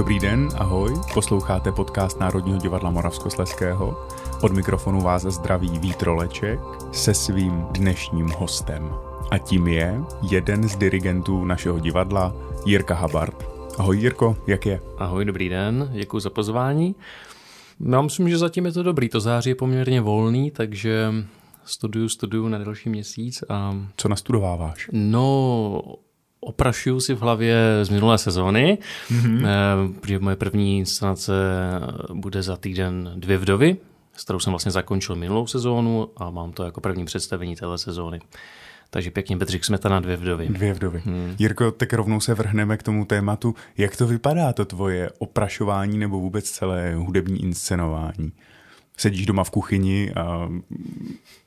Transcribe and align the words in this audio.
Dobrý 0.00 0.18
den, 0.18 0.48
ahoj, 0.56 0.94
posloucháte 1.14 1.72
podcast 1.72 2.20
Národního 2.20 2.58
divadla 2.58 2.90
Moravskosleského. 2.90 4.08
Od 4.42 4.52
mikrofonu 4.52 5.00
vás 5.00 5.22
zdraví 5.22 5.78
Vítroleček 5.78 6.60
se 6.92 7.14
svým 7.14 7.66
dnešním 7.70 8.28
hostem. 8.28 8.90
A 9.30 9.38
tím 9.38 9.68
je 9.68 10.00
jeden 10.30 10.68
z 10.68 10.76
dirigentů 10.76 11.44
našeho 11.44 11.78
divadla, 11.78 12.34
Jirka 12.66 12.94
Habart. 12.94 13.48
Ahoj 13.78 13.98
Jirko, 13.98 14.36
jak 14.46 14.66
je? 14.66 14.80
Ahoj, 14.98 15.24
dobrý 15.24 15.48
den, 15.48 15.90
děkuji 15.92 16.20
za 16.20 16.30
pozvání. 16.30 16.94
Já 17.90 18.02
myslím, 18.02 18.28
že 18.28 18.38
zatím 18.38 18.66
je 18.66 18.72
to 18.72 18.82
dobrý, 18.82 19.08
to 19.08 19.20
září 19.20 19.50
je 19.50 19.54
poměrně 19.54 20.00
volný, 20.00 20.50
takže 20.50 21.14
studuju, 21.64 22.08
studuju 22.08 22.48
na 22.48 22.58
další 22.58 22.88
měsíc. 22.88 23.44
A... 23.48 23.76
Co 23.96 24.08
nastudováváš? 24.08 24.88
No, 24.92 25.82
oprašuju 26.40 27.00
si 27.00 27.14
v 27.14 27.20
hlavě 27.20 27.56
z 27.82 27.88
minulé 27.88 28.18
sezóny, 28.18 28.78
mm-hmm. 29.10 29.92
protože 30.00 30.18
moje 30.18 30.36
první 30.36 30.78
inscenace 30.78 31.32
bude 32.12 32.42
za 32.42 32.56
týden 32.56 33.12
Dvě 33.16 33.38
vdovy, 33.38 33.76
s 34.16 34.24
kterou 34.24 34.38
jsem 34.38 34.52
vlastně 34.52 34.72
zakončil 34.72 35.16
minulou 35.16 35.46
sezónu 35.46 36.08
a 36.16 36.30
mám 36.30 36.52
to 36.52 36.64
jako 36.64 36.80
první 36.80 37.04
představení 37.04 37.56
téhle 37.56 37.78
sezóny. 37.78 38.20
Takže 38.90 39.10
pěkně 39.10 39.36
Bedřich 39.36 39.64
Smetana 39.64 40.00
dvě 40.00 40.16
vdovy. 40.16 40.48
Dvě 40.48 40.74
vdovy. 40.74 41.02
Hmm. 41.04 41.34
Jirko, 41.38 41.70
tak 41.70 41.92
rovnou 41.92 42.20
se 42.20 42.34
vrhneme 42.34 42.76
k 42.76 42.82
tomu 42.82 43.04
tématu. 43.04 43.54
Jak 43.78 43.96
to 43.96 44.06
vypadá, 44.06 44.52
to 44.52 44.64
tvoje 44.64 45.10
oprašování 45.18 45.98
nebo 45.98 46.20
vůbec 46.20 46.50
celé 46.50 46.94
hudební 46.94 47.42
inscenování? 47.42 48.32
Sedíš 49.00 49.26
doma 49.26 49.44
v 49.44 49.50
kuchyni 49.50 50.12
a 50.12 50.52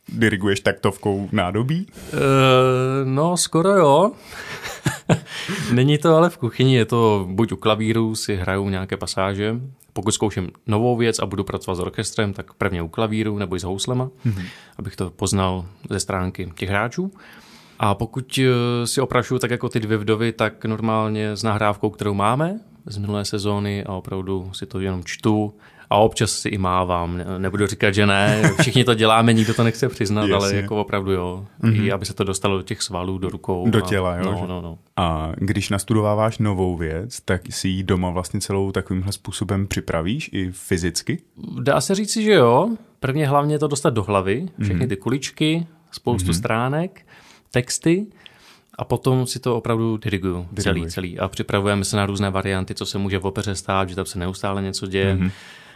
diriguješ 0.10 0.60
taktovkou 0.60 1.30
nádobí? 1.32 1.86
Uh, 1.86 2.20
no, 3.06 3.38
skoro 3.38 3.70
jo. 3.70 4.12
Není 5.74 5.98
to 5.98 6.16
ale 6.16 6.30
v 6.30 6.38
kuchyni, 6.38 6.76
je 6.76 6.86
to 6.86 7.28
buď 7.30 7.52
u 7.52 7.56
klavíru 7.56 8.16
si 8.16 8.36
hraju 8.36 8.70
nějaké 8.70 8.98
pasáže, 8.98 9.56
pokud 9.94 10.12
zkouším 10.12 10.50
novou 10.68 10.98
věc 10.98 11.20
a 11.20 11.26
budu 11.26 11.44
pracovat 11.44 11.76
s 11.76 11.80
orchestrem, 11.80 12.34
tak 12.34 12.54
prvně 12.54 12.82
u 12.82 12.88
klavíru 12.88 13.38
nebo 13.38 13.56
i 13.56 13.60
s 13.60 13.64
houslema, 13.64 14.10
mm-hmm. 14.26 14.46
abych 14.78 14.96
to 14.96 15.10
poznal 15.10 15.66
ze 15.90 16.00
stránky 16.00 16.52
těch 16.56 16.70
hráčů. 16.70 17.12
A 17.80 17.96
pokud 17.96 18.40
eh, 18.40 18.88
si 18.88 19.02
oprašuju 19.02 19.40
tak 19.40 19.52
jako 19.52 19.70
ty 19.70 19.80
dvě 19.80 19.98
vdovy, 19.98 20.32
tak 20.32 20.66
normálně 20.66 21.32
s 21.32 21.44
nahrávkou, 21.44 21.90
kterou 21.90 22.14
máme 22.14 22.60
z 22.86 22.98
minulé 22.98 23.26
sezóny 23.26 23.84
a 23.84 23.94
opravdu 23.94 24.50
si 24.54 24.66
to 24.66 24.80
jenom 24.80 25.04
čtu, 25.04 25.54
a 25.94 25.98
občas 25.98 26.32
si 26.32 26.50
i 26.50 26.58
mávám. 26.58 27.22
Nebudu 27.38 27.68
říkat, 27.68 27.92
že 27.92 28.06
ne, 28.06 28.52
všichni 28.62 28.84
to 28.84 28.94
děláme, 28.94 29.34
nikdo 29.34 29.54
to 29.54 29.64
nechce 29.64 29.90
přiznat, 29.90 30.32
ale 30.32 30.56
jako 30.56 30.82
opravdu 30.82 31.12
jo. 31.12 31.46
Mm-hmm. 31.64 31.86
I 31.86 31.92
aby 31.92 32.06
se 32.06 32.14
to 32.14 32.24
dostalo 32.24 32.58
do 32.58 32.64
těch 32.64 32.82
svalů, 32.82 33.18
do 33.18 33.30
rukou. 33.30 33.70
Do 33.70 33.82
těla, 33.82 34.16
jo. 34.16 34.24
No, 34.24 34.46
no, 34.48 34.62
no. 34.62 34.78
A 34.98 35.32
když 35.36 35.70
nastudováváš 35.70 36.38
novou 36.38 36.78
věc, 36.78 37.22
tak 37.26 37.42
si 37.50 37.68
ji 37.68 37.84
doma 37.84 38.10
vlastně 38.10 38.42
celou 38.42 38.72
takovýmhle 38.72 39.12
způsobem 39.12 39.68
připravíš 39.68 40.30
i 40.34 40.52
fyzicky? 40.52 41.22
Dá 41.62 41.82
se 41.82 41.96
říci, 41.96 42.24
že 42.24 42.34
jo. 42.34 42.70
Prvně 43.00 43.28
hlavně 43.28 43.60
to 43.60 43.68
dostat 43.68 43.90
do 43.90 44.04
hlavy, 44.04 44.46
všechny 44.62 44.86
mm-hmm. 44.86 44.90
ty 44.90 44.96
kuličky, 44.98 45.68
spoustu 45.92 46.32
mm-hmm. 46.32 46.38
stránek, 46.38 47.06
texty. 47.52 48.06
A 48.78 48.86
potom 48.86 49.28
si 49.28 49.40
to 49.40 49.58
opravdu 49.58 49.98
diriguju 49.98 50.48
celý, 50.60 50.88
celý. 50.88 51.20
A 51.20 51.28
připravujeme 51.28 51.84
se 51.84 51.98
na 51.98 52.06
různé 52.06 52.30
varianty, 52.30 52.76
co 52.76 52.86
se 52.86 52.98
může 52.98 53.20
v 53.20 53.26
opeře 53.26 53.56
stát, 53.56 53.90
že 53.90 53.96
tam 53.96 54.06
se 54.06 54.20
neustále 54.20 54.62
něco 54.62 54.88
děje. 54.88 55.16
Mm-hmm. 55.16 55.32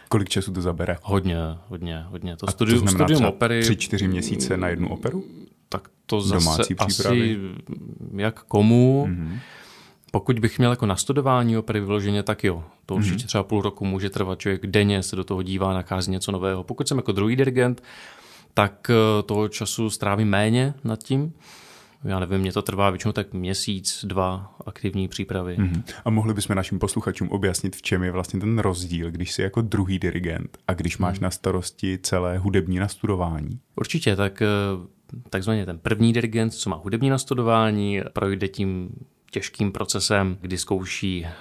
Kolik 0.10 0.30
času 0.30 0.54
to 0.54 0.62
zabere? 0.62 0.98
Hodně, 1.02 1.38
hodně, 1.68 2.06
hodně. 2.08 2.38
To, 2.38 2.50
A 2.50 2.52
studium, 2.52 2.86
to 2.86 2.92
studium 2.92 3.26
opery... 3.26 3.62
Tři, 3.62 3.76
čtyři 3.76 4.08
měsíce 4.08 4.58
na 4.58 4.68
jednu 4.68 4.90
operu? 4.90 5.24
Tak 5.70 5.88
to 6.06 6.22
zase 6.22 6.46
Domácí 6.46 6.76
asi 6.78 7.40
jak 8.16 8.44
komu. 8.44 9.08
Mm-hmm. 9.10 9.40
Pokud 10.12 10.40
bych 10.40 10.58
měl 10.58 10.72
jako 10.72 10.86
nastudování 10.86 11.58
opery 11.58 11.80
vyloženě, 11.80 12.24
tak 12.24 12.44
jo. 12.44 12.64
To 12.86 12.96
určitě 12.96 13.16
mm-hmm. 13.16 13.28
třeba 13.28 13.44
půl 13.44 13.62
roku 13.62 13.86
může 13.86 14.10
trvat. 14.10 14.40
Člověk 14.40 14.68
denně 14.68 15.04
se 15.04 15.16
do 15.16 15.24
toho 15.24 15.44
dívá, 15.44 15.74
nachází 15.74 16.12
něco 16.12 16.32
nového. 16.32 16.64
Pokud 16.64 16.88
jsem 16.88 16.98
jako 16.98 17.12
druhý 17.12 17.36
dirigent, 17.36 17.84
tak 18.54 18.90
eh, 18.90 19.24
toho 19.24 19.48
času 19.48 19.90
strávím 19.90 20.30
méně 20.30 20.74
nad 20.84 21.04
tím 21.04 21.34
já 22.04 22.20
nevím, 22.20 22.40
mě 22.40 22.52
to 22.52 22.62
trvá 22.62 22.90
většinou 22.90 23.12
tak 23.12 23.34
měsíc, 23.34 24.06
dva 24.08 24.56
aktivní 24.66 25.08
přípravy. 25.08 25.58
Mm-hmm. 25.58 25.84
A 26.06 26.10
mohli 26.10 26.34
bychom 26.34 26.56
našim 26.56 26.80
posluchačům 26.80 27.30
objasnit, 27.30 27.76
v 27.76 27.82
čem 27.82 28.04
je 28.04 28.12
vlastně 28.12 28.40
ten 28.40 28.60
rozdíl, 28.60 29.12
když 29.12 29.32
jsi 29.32 29.42
jako 29.42 29.62
druhý 29.62 30.00
dirigent 30.00 30.58
a 30.68 30.74
když 30.74 30.98
máš 30.98 31.20
mm. 31.20 31.24
na 31.24 31.32
starosti 31.32 32.00
celé 32.04 32.38
hudební 32.38 32.80
nastudování? 32.80 33.60
Určitě, 33.76 34.16
tak 34.16 34.42
eh, 34.42 34.48
takzvaně 35.30 35.66
ten 35.66 35.80
první 35.80 36.14
dirigent, 36.14 36.54
co 36.54 36.70
má 36.70 36.76
hudební 36.76 37.10
nastudování, 37.10 38.02
projde 38.14 38.48
tím 38.48 38.90
těžkým 39.32 39.72
procesem, 39.72 40.38
kdy 40.42 40.58
zkouší 40.58 41.26
eh, 41.26 41.32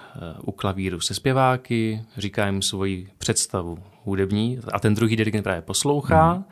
u 0.43 0.53
klavíru 0.53 1.01
se 1.01 1.15
zpěváky, 1.15 2.03
říká 2.17 2.47
jim 2.47 2.63
svoji 2.63 3.09
představu 3.19 3.79
hudební 4.05 4.59
a 4.73 4.81
ten 4.81 4.95
druhý 4.95 5.17
dirigent 5.17 5.45
právě 5.45 5.63
poslouchá. 5.63 6.35
Mm 6.35 6.45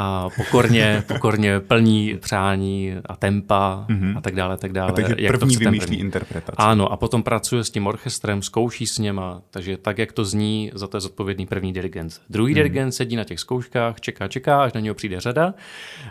a 0.00 0.28
pokorně, 0.36 1.04
pokorně 1.08 1.60
plní 1.60 2.18
přání 2.20 2.94
a 3.06 3.16
tempa 3.16 3.84
mm-hmm. 3.88 4.18
a 4.18 4.20
tak 4.20 4.34
dále, 4.34 4.56
tak 4.56 4.72
dále. 4.72 4.90
A 4.90 4.94
takže 4.94 5.14
jak 5.18 5.38
první 5.38 5.56
to 5.56 5.60
vymýšlí 5.60 5.86
první. 5.86 6.00
interpretaci. 6.00 6.56
Ano, 6.56 6.92
a 6.92 6.96
potom 6.96 7.22
pracuje 7.22 7.64
s 7.64 7.70
tím 7.70 7.86
orchestrem, 7.86 8.42
zkouší 8.42 8.86
s 8.86 8.98
něma, 8.98 9.42
takže 9.50 9.76
tak, 9.76 9.98
jak 9.98 10.12
to 10.12 10.24
zní, 10.24 10.70
za 10.74 10.86
to 10.86 10.96
je 10.96 11.00
zodpovědný 11.00 11.46
první 11.46 11.72
dirigent. 11.72 12.20
Druhý 12.30 12.52
mm-hmm. 12.52 12.54
dirigent 12.54 12.94
sedí 12.94 13.16
na 13.16 13.24
těch 13.24 13.40
zkouškách, 13.40 14.00
čeká, 14.00 14.28
čeká, 14.28 14.62
až 14.62 14.72
na 14.72 14.80
něho 14.80 14.94
přijde 14.94 15.20
řada, 15.20 15.54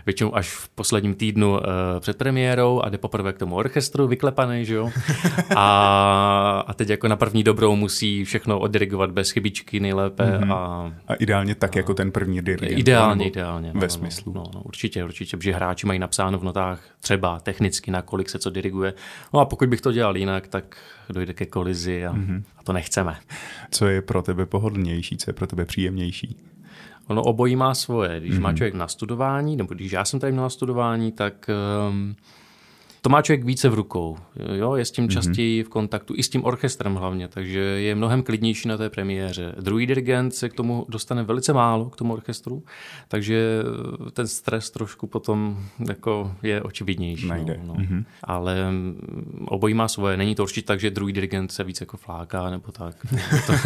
většinou 0.05 0.35
až 0.35 0.49
v 0.49 0.69
posledním 0.69 1.15
týdnu 1.15 1.51
uh, 1.51 1.59
před 1.99 2.17
premiérou 2.17 2.81
a 2.81 2.89
jde 2.89 2.97
poprvé 2.97 3.33
k 3.33 3.37
tomu 3.37 3.55
orchestru, 3.55 4.07
vyklepaný, 4.07 4.65
že 4.65 4.75
jo? 4.75 4.91
A, 5.55 6.63
a 6.67 6.73
teď 6.73 6.89
jako 6.89 7.07
na 7.07 7.15
první 7.15 7.43
dobrou 7.43 7.75
musí 7.75 8.23
všechno 8.25 8.59
oddirigovat 8.59 9.11
bez 9.11 9.29
chybičky 9.29 9.79
nejlépe. 9.79 10.23
Mm-hmm. 10.23 10.53
A, 10.53 10.91
a 11.07 11.13
ideálně 11.13 11.55
tak, 11.55 11.75
a, 11.75 11.79
jako 11.79 11.93
ten 11.93 12.11
první 12.11 12.41
dirigent. 12.41 12.79
Ideálně, 12.79 13.27
ideálně 13.27 13.71
ve 13.79 13.87
no, 13.87 13.89
smyslu. 13.89 14.33
No, 14.33 14.43
no, 14.53 14.61
určitě, 14.61 15.03
určitě, 15.03 15.37
protože 15.37 15.53
hráči 15.53 15.87
mají 15.87 15.99
napsáno 15.99 16.39
v 16.39 16.43
notách 16.43 16.81
třeba 17.01 17.39
technicky, 17.39 17.91
na 17.91 18.01
kolik 18.01 18.29
se 18.29 18.39
co 18.39 18.49
diriguje. 18.49 18.93
No 19.33 19.39
a 19.39 19.45
pokud 19.45 19.69
bych 19.69 19.81
to 19.81 19.91
dělal 19.91 20.17
jinak, 20.17 20.47
tak 20.47 20.77
dojde 21.09 21.33
ke 21.33 21.45
kolizi 21.45 22.05
a, 22.05 22.13
mm-hmm. 22.13 22.43
a 22.57 22.63
to 22.63 22.73
nechceme. 22.73 23.17
Co 23.71 23.87
je 23.87 24.01
pro 24.01 24.21
tebe 24.21 24.45
pohodlnější, 24.45 25.17
co 25.17 25.29
je 25.29 25.33
pro 25.33 25.47
tebe 25.47 25.65
příjemnější? 25.65 26.37
Ono 27.07 27.23
obojí 27.23 27.55
má 27.55 27.75
svoje. 27.75 28.19
Když 28.19 28.33
mm-hmm. 28.33 28.41
má 28.41 28.53
člověk 28.53 28.73
na 28.73 28.87
studování, 28.87 29.55
nebo 29.55 29.73
když 29.73 29.91
já 29.91 30.05
jsem 30.05 30.19
tady 30.19 30.31
měl 30.31 30.43
na 30.43 30.49
studování, 30.49 31.11
tak 31.11 31.49
um, 31.89 32.15
to 33.01 33.09
má 33.09 33.21
člověk 33.21 33.43
více 33.43 33.69
v 33.69 33.73
rukou. 33.73 34.17
Jo? 34.53 34.75
Je 34.75 34.85
s 34.85 34.91
tím 34.91 35.03
mhm. 35.03 35.11
častěji 35.11 35.63
v 35.63 35.69
kontaktu, 35.69 36.13
i 36.17 36.23
s 36.23 36.29
tím 36.29 36.43
orchestrem 36.43 36.95
hlavně, 36.95 37.27
takže 37.27 37.59
je 37.59 37.95
mnohem 37.95 38.23
klidnější 38.23 38.67
na 38.67 38.77
té 38.77 38.89
premiéře. 38.89 39.55
Druhý 39.61 39.85
dirigent 39.85 40.35
se 40.35 40.49
k 40.49 40.53
tomu 40.53 40.85
dostane 40.89 41.23
velice 41.23 41.53
málo, 41.53 41.89
k 41.89 41.95
tomu 41.95 42.13
orchestru, 42.13 42.63
takže 43.07 43.63
ten 44.13 44.27
stres 44.27 44.69
trošku 44.69 45.07
potom 45.07 45.59
jako 45.87 46.35
je 46.43 46.61
očividnější. 46.61 47.27
Najde. 47.27 47.59
No, 47.63 47.73
no. 47.73 47.79
Mm-hmm. 47.79 48.05
Ale 48.23 48.71
mm, 48.71 49.45
obojí 49.47 49.73
má 49.73 49.87
svoje. 49.87 50.17
Není 50.17 50.35
to 50.35 50.43
určitě 50.43 50.67
tak, 50.67 50.79
že 50.79 50.91
druhý 50.91 51.13
dirigent 51.13 51.51
se 51.51 51.63
víc 51.63 51.81
jako 51.81 51.97
fláká 51.97 52.49
nebo 52.49 52.71
tak. 52.71 52.95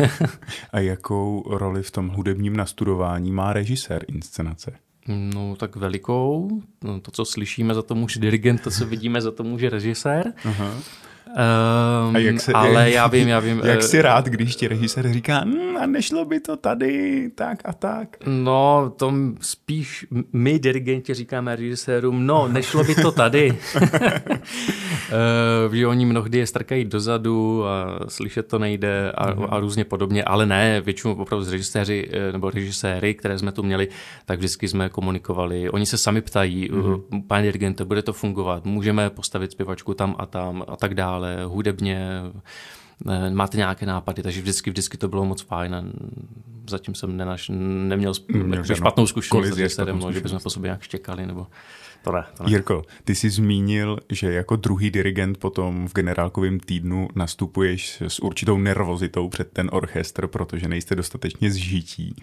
A 0.71 0.79
jakou 0.79 1.43
roli 1.47 1.83
v 1.83 1.91
tom 1.91 2.09
hudebním 2.09 2.57
nastudování 2.57 3.31
má 3.31 3.53
režisér 3.53 4.05
inscenace? 4.07 4.71
No 5.07 5.55
tak 5.55 5.75
velikou. 5.75 6.61
No, 6.83 6.99
to, 6.99 7.11
co 7.11 7.25
slyšíme, 7.25 7.73
za 7.73 7.81
to 7.81 7.95
může 7.95 8.19
dirigent, 8.19 8.61
to, 8.61 8.71
co 8.71 8.85
vidíme, 8.85 9.21
za 9.21 9.31
to 9.31 9.43
může 9.43 9.69
režisér. 9.69 10.33
Aha. 10.45 10.73
Um, 11.31 12.15
a 12.15 12.19
jak 12.19 12.41
se, 12.41 12.53
ale 12.53 12.91
já 12.91 13.07
vím, 13.07 13.27
já 13.27 13.39
vím. 13.39 13.61
Jak 13.63 13.83
jsi 13.83 14.01
rád, 14.01 14.25
když 14.25 14.55
ti 14.55 14.67
režisér 14.67 15.13
říká, 15.13 15.43
hm, 15.45 15.77
a 15.77 15.85
nešlo 15.85 16.25
by 16.25 16.39
to 16.39 16.57
tady, 16.57 17.29
tak 17.35 17.59
a 17.65 17.73
tak? 17.73 18.17
No, 18.25 18.93
to 18.97 19.13
spíš 19.41 20.05
my 20.33 20.59
dirigenti 20.59 21.13
říkáme 21.13 21.55
režisérům, 21.55 22.25
no, 22.25 22.47
nešlo 22.47 22.83
by 22.83 22.95
to 22.95 23.11
tady. 23.11 23.57
uh, 23.81 23.87
že 25.73 25.87
oni 25.87 26.05
mnohdy 26.05 26.37
je 26.37 26.47
strkají 26.47 26.85
dozadu 26.85 27.65
a 27.65 27.99
slyšet 28.07 28.47
to 28.47 28.59
nejde 28.59 29.11
a, 29.11 29.33
mm. 29.33 29.45
a 29.49 29.59
různě 29.59 29.83
podobně, 29.83 30.23
ale 30.23 30.45
ne, 30.45 30.81
většinou 30.81 31.13
opravdu 31.13 31.45
s 31.45 31.51
režiséři 31.51 32.09
eh, 32.11 32.31
nebo 32.31 32.49
režiséry, 32.49 33.13
které 33.13 33.39
jsme 33.39 33.51
tu 33.51 33.63
měli, 33.63 33.87
tak 34.25 34.39
vždycky 34.39 34.67
jsme 34.67 34.89
komunikovali. 34.89 35.69
Oni 35.69 35.85
se 35.85 35.97
sami 35.97 36.21
ptají, 36.21 36.69
mm. 36.71 37.21
pane 37.21 37.43
dirigente, 37.43 37.85
bude 37.85 38.01
to 38.01 38.13
fungovat, 38.13 38.65
můžeme 38.65 39.09
postavit 39.09 39.51
zpěvačku 39.51 39.93
tam 39.93 40.15
a 40.17 40.25
tam 40.25 40.63
a 40.67 40.75
tak 40.75 40.93
dále 40.93 41.20
ale 41.21 41.45
hudebně 41.45 42.21
eh, 43.09 43.29
máte 43.29 43.57
nějaké 43.57 43.85
nápady, 43.85 44.23
takže 44.23 44.41
vždycky, 44.41 44.69
vždycky 44.69 44.97
to 44.97 45.07
bylo 45.07 45.25
moc 45.25 45.41
fajn 45.41 45.75
a 45.75 45.83
zatím 46.69 46.95
jsem 46.95 47.17
nenaš, 47.17 47.51
neměl 47.53 48.13
Měl 48.33 48.63
špatnou 48.63 49.07
zkušenost 49.07 49.47
s 49.47 49.75
že 50.11 50.21
bychom 50.21 50.39
po 50.39 50.49
sobě 50.49 50.67
nějak 50.67 50.81
štěkali 50.81 51.25
nebo 51.25 51.47
to 52.03 52.11
ne, 52.11 52.25
to 52.37 52.43
ne. 52.43 52.49
Jirko, 52.49 52.83
ty 53.03 53.15
jsi 53.15 53.29
zmínil, 53.29 53.97
že 54.09 54.33
jako 54.33 54.55
druhý 54.55 54.91
dirigent 54.91 55.37
potom 55.37 55.87
v 55.87 55.93
generálkovém 55.93 56.59
týdnu 56.59 57.07
nastupuješ 57.15 58.01
s 58.01 58.19
určitou 58.19 58.57
nervozitou 58.57 59.29
před 59.29 59.51
ten 59.51 59.69
orchestr, 59.71 60.27
protože 60.27 60.67
nejste 60.67 60.95
dostatečně 60.95 61.51
zžití. 61.51 62.15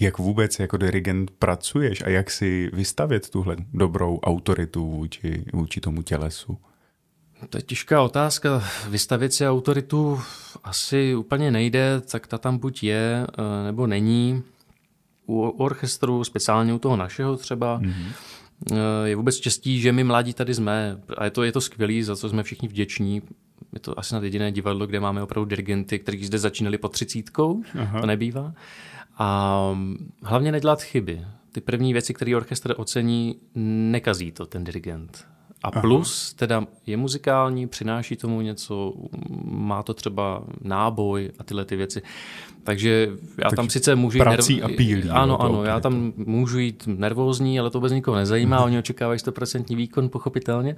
Jak 0.00 0.18
vůbec 0.18 0.58
jako 0.58 0.76
dirigent 0.76 1.30
pracuješ 1.30 2.02
a 2.02 2.08
jak 2.08 2.30
si 2.30 2.70
vystavět 2.72 3.30
tuhle 3.30 3.56
dobrou 3.72 4.18
autoritu 4.18 4.90
vůči, 4.90 5.44
vůči 5.52 5.80
tomu 5.80 6.02
tělesu? 6.02 6.58
To 7.48 7.58
je 7.58 7.62
těžká 7.62 8.02
otázka. 8.02 8.64
Vystavit 8.88 9.32
si 9.32 9.48
autoritu 9.48 10.20
asi 10.64 11.14
úplně 11.14 11.50
nejde, 11.50 12.00
tak 12.00 12.26
ta 12.26 12.38
tam 12.38 12.58
buď 12.58 12.82
je, 12.82 13.26
eh, 13.38 13.64
nebo 13.64 13.86
není. 13.86 14.42
U 15.26 15.40
orchestru, 15.40 16.24
speciálně 16.24 16.74
u 16.74 16.78
toho 16.78 16.96
našeho 16.96 17.36
třeba, 17.36 17.80
mm-hmm. 17.80 18.12
je 19.04 19.16
vůbec 19.16 19.36
štěstí, 19.36 19.80
že 19.80 19.92
my 19.92 20.04
mladí 20.04 20.34
tady 20.34 20.54
jsme. 20.54 21.00
A 21.16 21.24
je 21.24 21.30
to, 21.30 21.42
je 21.42 21.52
to 21.52 21.60
skvělé, 21.60 22.04
za 22.04 22.16
co 22.16 22.28
jsme 22.28 22.42
všichni 22.42 22.68
vděční. 22.68 23.22
Je 23.72 23.80
to 23.80 23.98
asi 23.98 24.08
snad 24.08 24.22
jediné 24.22 24.52
divadlo, 24.52 24.86
kde 24.86 25.00
máme 25.00 25.22
opravdu 25.22 25.48
dirigenty, 25.48 25.98
kteří 25.98 26.24
zde 26.24 26.38
začínali 26.38 26.78
po 26.78 26.88
třicítkou, 26.88 27.62
Aha. 27.80 28.00
to 28.00 28.06
nebývá. 28.06 28.54
A 29.18 29.78
hlavně 30.22 30.52
nedělat 30.52 30.82
chyby. 30.82 31.26
Ty 31.52 31.60
první 31.60 31.92
věci, 31.92 32.14
které 32.14 32.36
orchestr 32.36 32.74
ocení, 32.76 33.36
nekazí 33.54 34.32
to 34.32 34.46
ten 34.46 34.64
dirigent. 34.64 35.26
A 35.62 35.68
Aha. 35.68 35.80
plus 35.80 36.34
teda 36.34 36.66
je 36.86 36.96
muzikální, 36.96 37.66
přináší 37.66 38.16
tomu 38.16 38.40
něco, 38.40 38.94
má 39.44 39.82
to 39.82 39.94
třeba 39.94 40.42
náboj 40.60 41.30
a 41.38 41.44
tyhle 41.44 41.64
ty 41.64 41.76
věci. 41.76 42.02
Takže 42.64 43.08
já 43.38 43.50
tak 43.50 43.56
tam 43.56 43.70
sice 43.70 43.94
můžu 43.94 44.18
jít... 44.18 44.24
Prací 44.24 44.60
nerv... 44.60 44.72
a 44.72 44.76
pílí. 44.76 45.10
Ano, 45.10 45.42
ano, 45.42 45.64
já 45.64 45.80
tam 45.80 46.12
můžu 46.16 46.58
jít 46.58 46.84
nervózní, 46.86 47.60
ale 47.60 47.70
to 47.70 47.80
bez 47.80 47.92
nikoho 47.92 48.16
nezajímá, 48.16 48.56
hmm. 48.56 48.66
oni 48.66 48.78
očekávají 48.78 49.18
100% 49.20 49.76
výkon, 49.76 50.08
pochopitelně. 50.08 50.76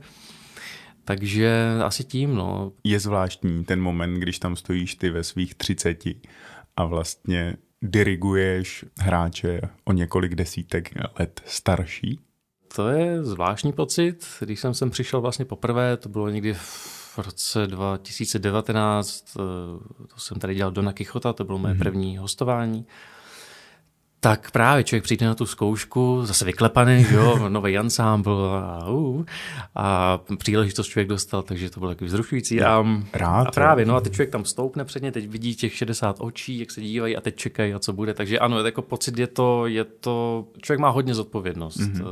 Takže 1.04 1.70
asi 1.84 2.04
tím, 2.04 2.34
no. 2.34 2.72
Je 2.84 3.00
zvláštní 3.00 3.64
ten 3.64 3.80
moment, 3.80 4.14
když 4.14 4.38
tam 4.38 4.56
stojíš 4.56 4.94
ty 4.94 5.10
ve 5.10 5.24
svých 5.24 5.54
třiceti 5.54 6.20
a 6.76 6.84
vlastně 6.84 7.56
diriguješ 7.82 8.84
hráče 8.98 9.60
o 9.84 9.92
několik 9.92 10.34
desítek 10.34 10.90
let 11.18 11.40
starší? 11.44 12.20
To 12.74 12.88
je 12.88 13.24
zvláštní 13.24 13.72
pocit. 13.72 14.26
Když 14.40 14.60
jsem 14.60 14.74
sem 14.74 14.90
přišel 14.90 15.20
vlastně 15.20 15.44
poprvé, 15.44 15.96
to 15.96 16.08
bylo 16.08 16.28
někdy 16.28 16.54
v 16.54 17.18
roce 17.18 17.66
2019, 17.66 19.24
eh, 19.36 19.40
to 20.14 20.20
jsem 20.20 20.38
tady 20.38 20.54
dělal 20.54 20.72
Dona 20.72 20.92
Kichota, 20.92 21.32
to 21.32 21.44
bylo 21.44 21.58
moje 21.58 21.74
mm-hmm. 21.74 21.78
první 21.78 22.16
hostování 22.16 22.86
tak 24.24 24.50
právě 24.50 24.84
člověk 24.84 25.04
přijde 25.04 25.26
na 25.26 25.34
tu 25.34 25.46
zkoušku, 25.46 26.26
zase 26.26 26.44
vyklepaný, 26.44 27.06
jo, 27.10 27.38
nový 27.48 27.78
ensemble 27.78 28.34
a, 28.50 28.88
uh, 28.88 29.24
a 29.74 30.20
příležitost 30.38 30.86
člověk 30.86 31.08
dostal, 31.08 31.42
takže 31.42 31.70
to 31.70 31.80
bylo 31.80 31.90
takový 31.90 32.08
vzrušující. 32.08 32.62
A, 32.62 32.84
Rád, 33.12 33.48
a 33.48 33.50
právě, 33.50 33.86
no 33.86 33.96
a 33.96 34.00
teď 34.00 34.12
člověk 34.12 34.30
tam 34.30 34.44
stoupne 34.44 34.84
předně, 34.84 35.12
teď 35.12 35.28
vidí 35.28 35.54
těch 35.54 35.74
60 35.74 36.16
očí, 36.20 36.58
jak 36.58 36.70
se 36.70 36.80
dívají 36.80 37.16
a 37.16 37.20
teď 37.20 37.36
čekají, 37.36 37.74
a 37.74 37.78
co 37.78 37.92
bude. 37.92 38.14
Takže 38.14 38.38
ano, 38.38 38.64
jako 38.64 38.82
pocit 38.82 39.18
je 39.18 39.26
to, 39.26 39.66
je 39.66 39.84
to, 39.84 40.46
člověk 40.62 40.80
má 40.80 40.88
hodně 40.88 41.14
zodpovědnost 41.14 41.80
mm-hmm. 41.80 42.04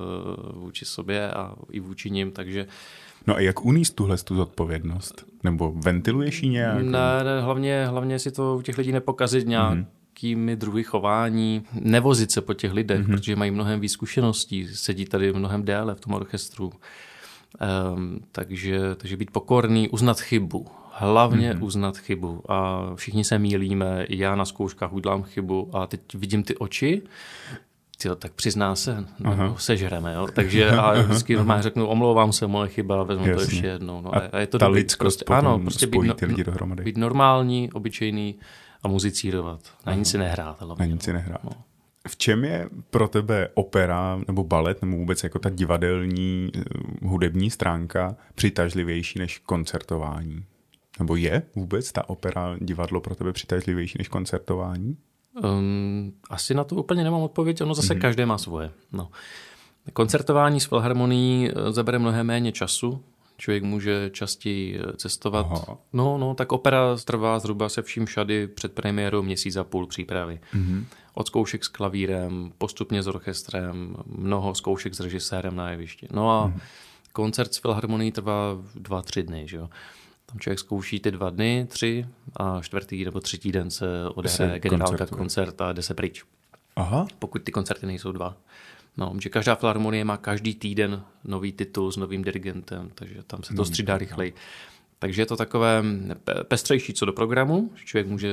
vůči 0.55 0.85
sobě 0.85 1.31
a 1.31 1.55
i 1.71 1.81
vůči 1.81 2.11
ním, 2.11 2.31
takže 2.31 2.67
No 3.27 3.37
a 3.37 3.41
jak 3.41 3.65
uníst 3.65 3.95
tuhle 3.95 4.17
tu 4.17 4.37
zodpovědnost? 4.37 5.25
Nebo 5.45 5.73
ventiluješ 5.73 6.43
ji 6.43 6.49
nějak? 6.49 6.83
Ne, 6.83 7.25
ne 7.25 7.41
hlavně, 7.41 7.87
hlavně 7.87 8.19
si 8.19 8.31
to 8.31 8.57
u 8.59 8.63
těch 8.63 8.79
lidí 8.79 8.93
nepokazit 8.93 9.47
nějak. 9.47 9.79
Mm-hmm 9.79 10.00
nějakými 10.23 10.57
druhy 10.57 10.83
chování, 10.83 11.63
nevozit 11.73 12.33
se 12.33 12.41
po 12.41 12.55
těch 12.55 12.73
lidech, 12.73 13.01
mm-hmm. 13.01 13.07
protože 13.07 13.37
mají 13.37 13.51
mnohem 13.51 13.81
víc 13.81 13.93
zkušeností, 13.93 14.69
sedí 14.69 15.05
tady 15.05 15.33
mnohem 15.33 15.63
déle 15.63 15.95
v 15.95 16.01
tom 16.01 16.15
orchestru. 16.15 16.73
Um, 17.95 18.21
takže, 18.33 18.81
takže 18.97 19.17
být 19.17 19.31
pokorný, 19.31 19.89
uznat 19.89 20.21
chybu. 20.21 20.67
Hlavně 20.93 21.53
mm-hmm. 21.53 21.65
uznat 21.65 21.99
chybu. 21.99 22.43
A 22.49 22.91
všichni 22.95 23.25
se 23.25 23.39
mílíme, 23.39 24.07
já 24.09 24.35
na 24.35 24.45
zkouškách 24.45 24.93
udělám 24.93 25.23
chybu 25.23 25.71
a 25.73 25.87
teď 25.87 26.01
vidím 26.15 26.43
ty 26.43 26.57
oči, 26.57 27.03
tyjo, 28.03 28.17
tak 28.17 28.33
přizná 28.33 28.75
se, 28.75 29.05
no, 29.19 29.57
sežereme. 29.59 30.15
Jo? 30.15 30.27
Takže 30.35 30.71
a 30.71 30.93
vždycky 31.03 31.37
normálně 31.37 31.63
řeknu, 31.63 31.87
omlouvám 31.87 32.33
se, 32.33 32.47
moje 32.47 32.69
chyba, 32.69 33.03
vezmu 33.03 33.27
Jasně. 33.27 33.35
to 33.35 33.51
ještě 33.51 33.67
jednou. 33.67 34.01
No, 34.01 34.15
a, 34.15 34.19
a 34.33 34.39
je 34.39 34.47
to 34.47 34.59
ta 34.59 34.69
lidskost 34.69 35.25
prostě, 35.25 35.47
ano, 35.47 35.59
prostě 35.59 35.87
být, 35.87 36.03
no, 36.03 36.15
lidi 36.23 36.45
dohromady. 36.45 36.85
být 36.85 36.97
normální, 36.97 37.73
obyčejný, 37.73 38.35
a 38.83 38.89
muzicírovat. 38.89 39.61
Na 39.87 39.95
nic 39.95 40.09
si 40.11 40.19
nehrát. 40.19 40.63
Na 40.79 40.87
nic 40.87 41.03
si 41.03 41.13
nehrát. 41.13 41.45
No. 41.45 41.51
V 42.09 42.17
čem 42.17 42.45
je 42.45 42.69
pro 42.91 43.09
tebe 43.09 43.49
opera 43.55 44.21
nebo 44.27 44.45
balet 44.45 44.83
nebo 44.83 44.97
vůbec 44.97 45.23
jako 45.23 45.39
ta 45.39 45.51
divadelní 45.51 46.51
eh, 46.57 46.61
hudební 47.03 47.51
stránka 47.51 48.17
přitažlivější 48.35 49.19
než 49.19 49.39
koncertování? 49.39 50.45
Nebo 50.99 51.17
je 51.17 51.43
vůbec 51.55 51.93
ta 51.93 52.09
opera 52.09 52.57
divadlo 52.61 53.01
pro 53.01 53.15
tebe 53.15 53.33
přitažlivější 53.33 53.99
než 53.99 54.09
koncertování? 54.09 54.97
Um, 55.43 56.13
asi 56.31 56.55
na 56.55 56.65
to 56.65 56.77
úplně 56.77 57.05
nemám 57.05 57.23
odpověď, 57.23 57.61
ono 57.61 57.75
zase 57.75 57.95
mm-hmm. 57.95 58.01
každé 58.01 58.27
má 58.27 58.39
svoje. 58.39 58.71
No. 58.93 59.11
Koncertování 59.93 60.61
s 60.61 60.65
filharmonií 60.65 61.51
eh, 61.51 61.73
zabere 61.73 61.99
mnohem 61.99 62.27
méně 62.27 62.53
času, 62.53 63.05
člověk 63.41 63.63
může 63.63 64.11
častěji 64.11 64.81
eh, 64.81 64.97
cestovat. 64.97 65.47
Aha. 65.51 65.79
No, 65.93 66.19
no, 66.19 66.35
tak 66.35 66.53
opera 66.53 66.97
trvá 67.05 67.39
zhruba 67.39 67.69
se 67.69 67.83
vším 67.83 68.07
všady 68.07 68.47
před 68.47 68.73
premiérou 68.73 69.23
měsíc 69.23 69.57
a 69.57 69.65
půl 69.65 69.87
přípravy. 69.87 70.41
Mm-hmm. 70.55 70.85
Od 71.15 71.27
zkoušek 71.27 71.65
s 71.65 71.69
klavírem, 71.69 72.53
postupně 72.59 73.03
s 73.03 73.07
orchestrem, 73.07 73.97
mnoho 74.07 74.55
zkoušek 74.55 74.95
s 74.95 75.01
režisérem 75.01 75.57
na 75.57 75.71
jevišti. 75.71 76.09
No 76.13 76.31
a 76.31 76.49
mm-hmm. 76.49 76.61
koncert 77.13 77.55
s 77.55 77.59
filharmonií 77.59 78.13
trvá 78.13 78.59
dva, 78.75 79.03
tři 79.03 79.23
dny, 79.23 79.49
že 79.49 79.57
jo. 79.57 79.69
Tam 80.27 80.39
člověk 80.39 80.59
zkouší 80.59 81.01
ty 81.01 81.11
dva 81.11 81.31
dny, 81.31 81.67
tři 81.69 82.07
a 82.37 82.61
čtvrtý 82.61 83.05
nebo 83.05 83.21
třetí 83.21 83.53
den 83.53 83.71
se 83.71 83.87
odehraje 84.15 84.59
generálka 84.59 85.07
koncert 85.07 85.61
a 85.61 85.73
jde 85.73 85.83
se 85.83 85.95
pryč. 85.95 86.25
Aha. 86.77 87.07
Pokud 87.19 87.43
ty 87.43 87.53
koncerty 87.53 87.87
nejsou 87.87 88.13
dva. 88.13 88.37
No, 89.01 89.13
že 89.21 89.29
každá 89.29 89.55
filharmonie 89.55 90.05
má 90.05 90.17
každý 90.17 90.55
týden 90.55 91.03
nový 91.25 91.53
titul 91.53 91.93
s 91.93 91.97
novým 91.97 92.23
dirigentem, 92.23 92.91
takže 92.95 93.23
tam 93.27 93.43
se 93.43 93.55
to 93.55 93.65
střídá 93.65 93.99
rychleji. 93.99 94.35
Takže 94.99 95.23
je 95.23 95.27
to 95.27 95.37
takové 95.37 95.85
pestřejší 96.49 96.93
co 96.93 97.05
do 97.07 97.13
programu, 97.13 97.71
že 97.75 97.85
člověk 97.85 98.07
může 98.07 98.33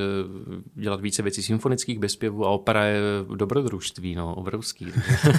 dělat 0.76 1.02
více 1.02 1.22
věcí 1.22 1.44
symfonických 1.44 2.00
bez 2.00 2.12
zpěvu 2.12 2.46
a 2.46 2.50
opera 2.50 2.86
je 2.86 3.00
dobrodružství, 3.36 4.16
no, 4.16 4.36
obrovský. 4.36 4.88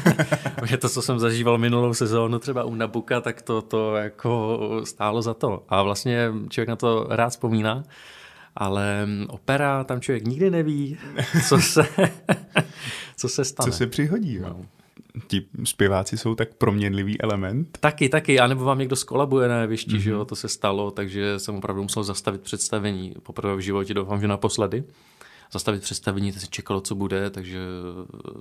je 0.70 0.76
to, 0.76 0.88
co 0.88 1.02
jsem 1.02 1.18
zažíval 1.18 1.58
minulou 1.58 1.94
sezónu 1.94 2.38
třeba 2.38 2.64
u 2.64 2.74
Nabuka, 2.74 3.20
tak 3.20 3.42
to, 3.42 3.62
to 3.62 3.96
jako 3.96 4.60
stálo 4.84 5.22
za 5.22 5.34
to. 5.34 5.64
A 5.68 5.82
vlastně 5.82 6.32
člověk 6.48 6.68
na 6.68 6.76
to 6.76 7.06
rád 7.10 7.28
vzpomíná, 7.28 7.84
ale 8.56 9.08
opera, 9.28 9.84
tam 9.84 10.00
člověk 10.00 10.24
nikdy 10.24 10.50
neví, 10.50 10.98
co 11.48 11.58
se, 11.58 11.82
co 13.16 13.28
se 13.28 13.44
stane. 13.44 13.70
Co 13.70 13.76
se 13.76 13.86
přihodí, 13.86 14.34
jo. 14.34 14.42
No 14.48 14.77
ti 15.26 15.46
zpěváci 15.64 16.18
jsou 16.18 16.34
tak 16.34 16.54
proměnlivý 16.54 17.20
element? 17.20 17.78
Taky, 17.80 18.08
taky, 18.08 18.40
anebo 18.40 18.64
vám 18.64 18.78
někdo 18.78 18.96
skolabuje 18.96 19.48
na 19.48 19.60
jevišti, 19.60 19.90
mm-hmm. 19.90 19.98
že 19.98 20.10
jo, 20.10 20.24
to 20.24 20.36
se 20.36 20.48
stalo, 20.48 20.90
takže 20.90 21.38
jsem 21.38 21.54
opravdu 21.54 21.82
musel 21.82 22.04
zastavit 22.04 22.40
představení, 22.40 23.14
poprvé 23.22 23.56
v 23.56 23.60
životě, 23.60 23.94
doufám, 23.94 24.20
že 24.20 24.28
naposledy. 24.28 24.84
Zastavit 25.52 25.82
představení, 25.82 26.32
to 26.32 26.40
se 26.40 26.46
čekalo, 26.46 26.80
co 26.80 26.94
bude, 26.94 27.30
takže 27.30 27.58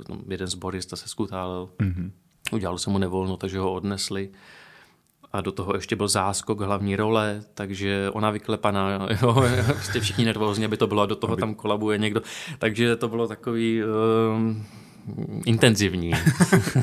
no, 0.09 0.19
jeden 0.29 0.47
zborista 0.47 0.95
se 0.95 1.07
skutálel. 1.07 1.69
Mm-hmm. 1.79 2.11
Udělalo 2.51 2.77
se 2.77 2.89
mu 2.89 2.97
nevolno, 2.97 3.37
takže 3.37 3.59
ho 3.59 3.73
odnesli 3.73 4.29
a 5.33 5.41
do 5.41 5.51
toho 5.51 5.73
ještě 5.75 5.95
byl 5.95 6.07
záskok 6.07 6.61
hlavní 6.61 6.95
role, 6.95 7.43
takže 7.53 8.09
ona 8.13 8.31
vyklepaná, 8.31 9.07
jo, 9.21 9.43
prostě 9.65 9.99
všichni 9.99 10.25
nervózní, 10.25 10.65
aby 10.65 10.77
to 10.77 10.87
bylo 10.87 11.01
a 11.01 11.05
do 11.05 11.15
toho 11.15 11.33
aby... 11.33 11.39
tam 11.39 11.55
kolabuje 11.55 11.97
někdo. 11.97 12.21
Takže 12.59 12.95
to 12.95 13.07
bylo 13.07 13.27
takový... 13.27 13.81
Uh, 13.83 14.57
intenzivní. 15.45 16.11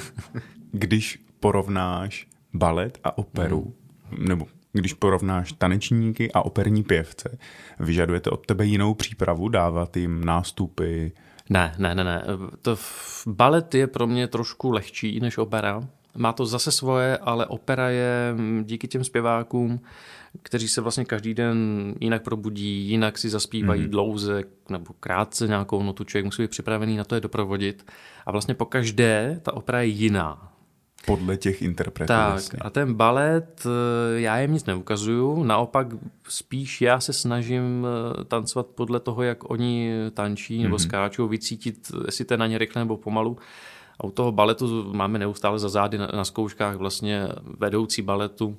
když 0.72 1.24
porovnáš 1.40 2.26
balet 2.52 2.98
a 3.04 3.18
operu, 3.18 3.74
mm. 4.10 4.28
nebo 4.28 4.46
když 4.72 4.92
porovnáš 4.92 5.52
tanečníky 5.52 6.32
a 6.32 6.42
operní 6.42 6.82
pěvce, 6.82 7.38
vyžadujete 7.80 8.30
od 8.30 8.46
tebe 8.46 8.64
jinou 8.64 8.94
přípravu, 8.94 9.48
dávat 9.48 9.96
jim 9.96 10.24
nástupy? 10.24 11.12
Ne, 11.50 11.74
ne, 11.78 11.94
ne, 11.94 12.04
ne. 12.04 12.24
To 12.62 12.76
balet 13.26 13.74
je 13.74 13.86
pro 13.86 14.06
mě 14.06 14.28
trošku 14.28 14.70
lehčí 14.70 15.20
než 15.20 15.38
opera. 15.38 15.88
Má 16.16 16.32
to 16.32 16.46
zase 16.46 16.72
svoje, 16.72 17.18
ale 17.18 17.46
opera 17.46 17.88
je 17.88 18.34
díky 18.62 18.88
těm 18.88 19.04
zpěvákům 19.04 19.80
kteří 20.42 20.68
se 20.68 20.80
vlastně 20.80 21.04
každý 21.04 21.34
den 21.34 21.94
jinak 22.00 22.22
probudí, 22.22 22.88
jinak 22.88 23.18
si 23.18 23.28
zaspívají 23.28 23.82
mm. 23.82 23.90
dlouze 23.90 24.42
nebo 24.68 24.94
krátce 25.00 25.46
nějakou 25.48 25.82
notu, 25.82 26.04
člověk 26.04 26.24
musí 26.24 26.42
být 26.42 26.50
připravený 26.50 26.96
na 26.96 27.04
to 27.04 27.14
je 27.14 27.20
doprovodit. 27.20 27.90
A 28.26 28.32
vlastně 28.32 28.54
po 28.54 28.64
každé 28.64 29.40
ta 29.42 29.54
opera 29.54 29.80
je 29.80 29.86
jiná. 29.86 30.50
Podle 31.06 31.36
těch 31.36 31.62
interpretů. 31.62 32.08
Tak 32.08 32.30
vlastně. 32.30 32.58
a 32.58 32.70
ten 32.70 32.94
balet, 32.94 33.66
eh, 33.66 34.20
já 34.20 34.38
jim 34.38 34.52
nic 34.52 34.64
neukazuju, 34.64 35.42
naopak 35.44 35.86
spíš 36.28 36.80
já 36.80 37.00
se 37.00 37.12
snažím 37.12 37.86
eh, 37.86 38.24
tancovat 38.24 38.66
podle 38.66 39.00
toho, 39.00 39.22
jak 39.22 39.50
oni 39.50 39.92
tančí 40.14 40.62
nebo 40.62 40.76
mm-hmm. 40.76 40.82
skáčou, 40.82 41.28
vycítit, 41.28 41.92
jestli 42.06 42.24
to 42.24 42.34
je 42.34 42.38
na 42.38 42.46
ně 42.46 42.58
rychle 42.58 42.80
nebo 42.80 42.96
pomalu. 42.96 43.38
A 44.00 44.04
u 44.04 44.10
toho 44.10 44.32
baletu 44.32 44.92
máme 44.92 45.18
neustále 45.18 45.58
za 45.58 45.68
zády 45.68 45.98
na, 45.98 46.06
na 46.06 46.24
zkouškách 46.24 46.76
vlastně 46.76 47.28
vedoucí 47.58 48.02
baletu, 48.02 48.56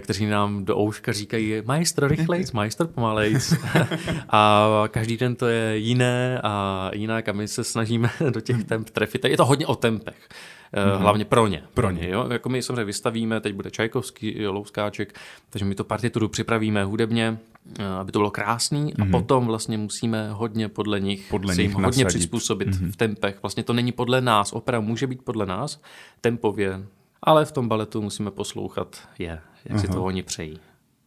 kteří 0.00 0.26
nám 0.26 0.64
do 0.64 0.78
ouška 0.78 1.12
říkají 1.12 1.62
majstr 1.64 2.08
rychlejc, 2.08 2.52
majstr 2.52 2.86
pomalejc. 2.86 3.54
a 4.30 4.68
každý 4.88 5.16
den 5.16 5.36
to 5.36 5.46
je 5.46 5.78
jiné 5.78 6.40
a 6.42 6.90
jinak 6.94 7.28
a 7.28 7.32
my 7.32 7.48
se 7.48 7.64
snažíme 7.64 8.10
do 8.30 8.40
těch 8.40 8.64
temp 8.64 8.90
trefit. 8.90 9.24
Je 9.24 9.36
to 9.36 9.44
hodně 9.44 9.66
o 9.66 9.74
tempech. 9.74 10.28
Mm-hmm. 10.74 10.98
Hlavně 10.98 11.24
pro 11.24 11.46
ně. 11.46 11.62
Pro 11.74 11.90
ně. 11.90 12.08
Jo? 12.08 12.26
Jako 12.30 12.48
my 12.48 12.62
samozřejmě 12.62 12.84
vystavíme, 12.84 13.40
teď 13.40 13.54
bude 13.54 13.70
Čajkovský, 13.70 14.46
Louskáček, 14.46 15.14
takže 15.50 15.64
my 15.64 15.74
to 15.74 15.84
partituru 15.84 16.28
připravíme 16.28 16.84
hudebně, 16.84 17.38
eh, 17.78 17.86
aby 17.86 18.12
to 18.12 18.18
bylo 18.18 18.30
krásný 18.30 18.94
mm-hmm. 18.94 19.08
a 19.08 19.10
potom 19.10 19.46
vlastně 19.46 19.78
musíme 19.78 20.30
hodně 20.32 20.68
podle 20.68 21.00
nich 21.00 21.26
podle 21.30 21.54
se 21.54 21.62
nich 21.62 21.70
jim 21.70 21.74
hodně 21.74 22.04
nasadit. 22.04 22.06
přizpůsobit 22.06 22.68
mm-hmm. 22.68 22.92
v 22.92 22.96
tempech. 22.96 23.38
Vlastně 23.42 23.62
to 23.62 23.72
není 23.72 23.92
podle 23.92 24.20
nás, 24.20 24.52
opera 24.52 24.80
může 24.80 25.06
být 25.06 25.22
podle 25.22 25.46
nás, 25.46 25.80
tempově, 26.20 26.82
ale 27.22 27.44
v 27.44 27.52
tom 27.52 27.68
baletu 27.68 28.02
musíme 28.02 28.30
poslouchat 28.30 29.08
je, 29.18 29.40
jak 29.64 29.70
Aha. 29.70 29.78
si 29.78 29.88
to 29.88 30.04
oni 30.04 30.22
přejí. 30.22 30.60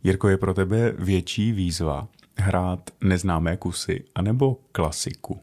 Jirko, 0.03 0.29
je 0.29 0.37
pro 0.37 0.53
tebe 0.53 0.93
větší 0.97 1.51
výzva 1.51 2.07
hrát 2.37 2.89
neznámé 3.01 3.57
kusy 3.57 4.03
anebo 4.15 4.57
klasiku? 4.71 5.39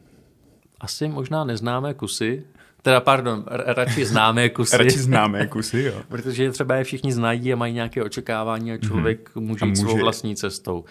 Asi 0.79 1.07
možná 1.07 1.43
neznámé 1.43 1.93
kusy, 1.93 2.43
Teda 2.81 2.99
pardon, 2.99 3.45
radši 3.47 4.05
známé 4.05 4.49
kusy. 4.57 4.77
radši 4.77 4.99
známé 4.99 5.47
kusy, 5.47 5.81
jo. 5.81 5.93
Protože 6.07 6.51
třeba 6.51 6.75
je 6.75 6.83
všichni 6.83 7.13
znají 7.13 7.53
a 7.53 7.55
mají 7.55 7.73
nějaké 7.73 8.03
očekávání 8.03 8.71
a 8.71 8.77
člověk 8.77 9.29
mm-hmm. 9.35 9.41
může 9.41 9.65
jít 9.65 9.69
může... 9.69 9.81
svou 9.81 9.97
vlastní 9.97 10.35
cestou. 10.35 10.85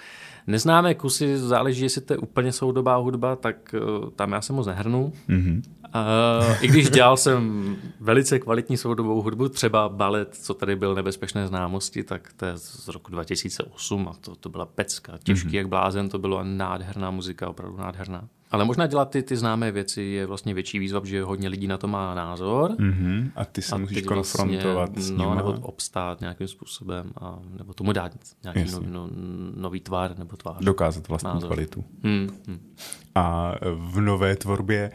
Neznámé 0.46 0.94
kusy, 0.94 1.38
záleží, 1.38 1.82
jestli 1.82 2.00
to 2.00 2.12
je 2.12 2.18
úplně 2.18 2.52
soudobá 2.52 2.96
hudba, 2.96 3.37
tak 3.37 3.75
uh, 3.75 4.10
tam 4.10 4.32
já 4.32 4.40
se 4.40 4.52
moc 4.52 4.66
nehrnu. 4.66 5.12
Mm-hmm. 5.28 5.62
Uh, 5.94 6.64
I 6.64 6.68
když 6.68 6.90
dělal 6.90 7.16
jsem 7.16 7.76
velice 8.00 8.38
kvalitní 8.38 8.76
soudobou 8.76 9.23
hudbu, 9.23 9.49
třeba 9.49 9.88
balet, 9.88 10.35
co 10.35 10.54
tady 10.54 10.76
byl 10.76 10.94
Nebezpečné 10.94 11.47
známosti, 11.47 12.04
tak 12.04 12.32
to 12.37 12.47
je 12.47 12.52
z 12.56 12.88
roku 12.88 13.11
2008 13.11 14.09
a 14.09 14.12
to, 14.20 14.37
to 14.37 14.49
byla 14.49 14.66
pecka. 14.66 15.18
Těžký 15.23 15.49
mm-hmm. 15.49 15.54
jak 15.54 15.68
blázen, 15.68 16.09
to 16.09 16.18
bylo 16.18 16.44
nádherná 16.44 17.11
muzika, 17.11 17.49
opravdu 17.49 17.76
nádherná. 17.76 18.28
Ale 18.50 18.64
možná 18.64 18.87
dělat 18.87 19.11
ty, 19.11 19.23
ty 19.23 19.37
známé 19.37 19.73
věci 19.73 20.02
je 20.02 20.26
vlastně 20.26 20.54
větší 20.54 20.78
výzva, 20.78 21.00
protože 21.00 21.23
hodně 21.23 21.49
lidí 21.49 21.66
na 21.66 21.78
to 21.78 21.88
má 21.88 22.14
názor. 22.14 22.70
Mm-hmm. 22.70 23.30
A 23.37 23.44
ty 23.44 23.62
se 23.62 23.75
a 23.75 23.78
musíš 23.78 24.02
konfrontovat 24.02 24.88
vlastně, 24.88 25.02
s 25.02 25.11
No, 25.11 25.35
nebo 25.35 25.52
obstát 25.52 26.20
nějakým 26.20 26.49
způsobem, 26.49 27.12
a, 27.20 27.38
nebo 27.59 27.75
tomu 27.75 27.92
dát 27.92 28.12
nějaký 28.42 28.73
no, 28.73 28.80
no, 28.87 29.09
nový 29.56 29.80
tvar 29.80 30.18
nebo 30.18 30.37
tvář. 30.37 30.64
Dokázat 30.64 31.09
vlastní 31.09 31.30
názor. 31.35 31.49
kvalitu. 31.49 31.85
Hmm, 32.02 32.28
hmm. 32.47 32.75
A 33.14 33.54
v 33.75 34.00
nové 34.00 34.37
tvorbě 34.37 34.90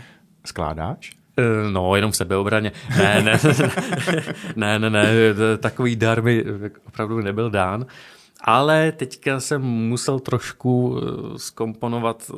skládáš? 0.48 1.12
Eh, 1.38 1.72
no, 1.72 1.96
jenom 1.96 2.12
v 2.12 2.16
sebeobraně. 2.16 2.72
Ne, 2.98 3.22
ne, 3.22 3.40
ne, 4.56 4.80
ne, 4.80 4.90
ne, 4.90 5.34
ne, 5.34 5.58
takový 5.58 5.96
dar 5.96 6.24
mi 6.24 6.44
opravdu 6.88 7.22
nebyl 7.22 7.50
dán. 7.50 7.86
Ale 8.42 8.92
teďka 8.92 9.40
jsem 9.40 9.62
musel 9.62 10.20
trošku 10.20 10.98
eh, 10.98 11.40
skomponovat 11.40 12.32
eh, 12.34 12.38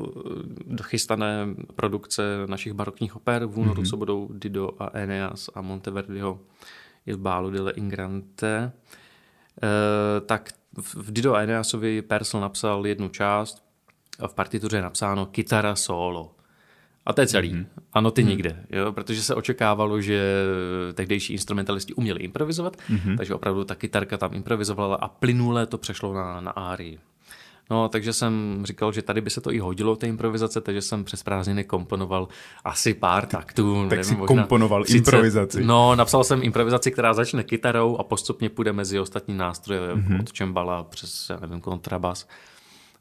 dochystané 0.66 1.48
produkce 1.76 2.24
našich 2.46 2.74
barokních 2.74 3.16
oper 3.16 3.46
v 3.46 3.60
únoru, 3.60 3.82
mm-hmm. 3.82 3.90
co 3.90 3.98
budou 3.98 4.30
Dido 4.34 4.70
a 4.80 4.90
Eneas 4.94 5.50
a 5.56 5.62
Monteverdiho 5.62 6.40
Il 7.06 7.18
Balu 7.18 7.50
delle 7.50 7.72
Ingrante. 7.72 8.72
E, 9.64 10.22
tak 10.22 10.50
v 10.78 11.12
Dido 11.12 11.34
a 11.34 11.42
Eneasovi 11.42 12.02
Persl 12.02 12.40
napsal 12.40 12.88
jednu 12.88 13.10
část 13.10 13.64
a 14.20 14.28
v 14.28 14.34
partituře 14.34 14.78
je 14.78 14.82
napsáno 14.82 15.26
kytara 15.26 15.76
solo. 15.76 16.32
A 17.08 17.14
to 17.14 17.22
je 17.22 17.28
celý. 17.28 17.54
Mm-hmm. 17.54 17.66
A 17.94 18.02
noty 18.02 18.22
mm-hmm. 18.22 18.28
nikde, 18.28 18.64
jo? 18.70 18.92
protože 18.92 19.24
se 19.24 19.36
očekávalo, 19.36 20.02
že 20.02 20.44
tehdejší 20.94 21.34
instrumentalisti 21.34 21.94
uměli 21.94 22.24
improvizovat, 22.24 22.78
mm-hmm. 22.78 23.18
takže 23.18 23.34
opravdu 23.34 23.64
ta 23.64 23.76
kytarka 23.76 24.18
tam 24.18 24.34
improvizovala 24.34 24.96
a 24.96 25.08
plynule 25.08 25.66
to 25.66 25.78
přešlo 25.78 26.14
na, 26.14 26.42
na 26.42 26.52
árii. 26.52 27.00
No, 27.70 27.90
takže 27.90 28.14
jsem 28.14 28.62
říkal, 28.64 28.92
že 28.92 29.02
tady 29.02 29.22
by 29.22 29.30
se 29.30 29.42
to 29.42 29.52
i 29.52 29.60
hodilo, 29.60 29.96
té 29.96 30.08
improvizace, 30.08 30.62
takže 30.62 30.82
jsem 30.82 31.04
přes 31.04 31.24
prázdniny 31.24 31.64
komponoval 31.64 32.28
asi 32.64 32.94
pár 32.94 33.26
taktů. 33.26 33.82
Tak 33.90 33.90
nevím, 33.90 34.04
si 34.04 34.16
komponoval 34.16 34.84
30, 34.84 34.98
improvizaci. 34.98 35.64
No, 35.64 35.96
napsal 35.96 36.24
jsem 36.24 36.44
improvizaci, 36.44 36.92
která 36.92 37.14
začne 37.14 37.44
kytarou 37.44 37.98
a 37.98 38.04
postupně 38.04 38.50
půjde 38.50 38.74
mezi 38.74 39.00
ostatní 39.00 39.38
nástroje, 39.38 39.96
mm-hmm. 39.96 40.20
od 40.20 40.34
čembala 40.34 40.84
přes, 40.84 41.30
já 41.30 41.40
nevím, 41.40 41.62
kontrabas, 41.62 42.28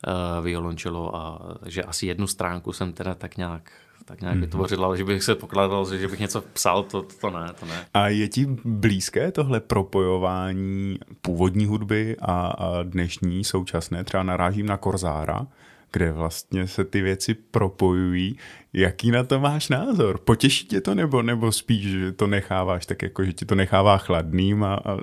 uh, 0.06 0.44
violončelo 0.44 1.16
a 1.16 1.40
že 1.66 1.82
asi 1.82 2.06
jednu 2.06 2.26
stránku 2.26 2.72
jsem 2.72 2.92
teda 2.92 3.14
tak 3.14 3.36
nějak 3.36 3.70
tak 4.08 4.20
nějak 4.20 4.36
mm-hmm. 4.36 4.40
vytvořil, 4.40 4.84
ale 4.84 4.96
že 4.96 5.04
bych 5.04 5.22
se 5.22 5.34
pokládal, 5.34 5.96
že 5.96 6.08
bych 6.08 6.20
něco 6.20 6.40
psal, 6.40 6.82
to, 6.82 7.02
to 7.02 7.30
ne, 7.30 7.52
to 7.60 7.66
ne. 7.66 7.86
A 7.94 8.08
je 8.08 8.28
ti 8.28 8.46
blízké 8.64 9.32
tohle 9.32 9.60
propojování 9.60 10.98
původní 11.20 11.66
hudby 11.66 12.16
a, 12.20 12.46
a 12.46 12.82
dnešní 12.82 13.44
současné? 13.44 14.04
Třeba 14.04 14.22
narážím 14.22 14.66
na 14.66 14.76
Korzára, 14.76 15.46
kde 15.92 16.12
vlastně 16.12 16.68
se 16.68 16.84
ty 16.84 17.00
věci 17.02 17.34
propojují. 17.34 18.38
Jaký 18.72 19.10
na 19.10 19.24
to 19.24 19.40
máš 19.40 19.68
názor? 19.68 20.18
Potěší 20.18 20.66
tě 20.66 20.80
to 20.80 20.94
nebo, 20.94 21.22
nebo 21.22 21.52
spíš, 21.52 21.90
že 21.90 22.12
to 22.12 22.26
necháváš 22.26 22.86
tak 22.86 23.02
jako, 23.02 23.24
že 23.24 23.32
ti 23.32 23.44
to 23.44 23.54
nechává 23.54 23.98
chladným 23.98 24.64
a, 24.64 24.74
a 24.74 24.98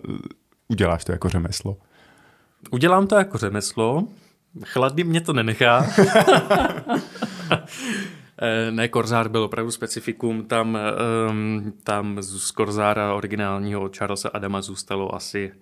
uděláš 0.68 1.06
to 1.06 1.12
jako 1.12 1.30
řemeslo? 1.30 1.78
Udělám 2.72 3.08
to 3.08 3.16
jako 3.16 3.38
řemeslo, 3.38 4.08
chladný 4.64 5.04
mě 5.04 5.22
to 5.22 5.34
nenechá. 5.34 5.86
Eh, 8.42 8.72
ne, 8.72 8.88
Korzár 8.88 9.30
byl 9.30 9.44
opravdu 9.44 9.72
specifikum, 9.72 10.46
tam, 10.46 10.78
um, 11.30 11.74
tam 11.84 12.18
z 12.22 12.52
Korzára 12.52 13.14
originálního 13.14 13.82
od 13.82 13.98
Charlesa 13.98 14.30
Adama 14.30 14.62
zůstalo 14.62 15.16
asi 15.16 15.54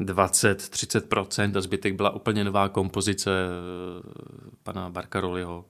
20-30% 0.00 1.56
a 1.56 1.60
zbytek 1.60 1.94
byla 1.94 2.10
úplně 2.10 2.44
nová 2.44 2.68
kompozice 2.68 3.30
eh, 3.30 4.02
pana 4.62 4.90
Barkaroliho. 4.90 5.64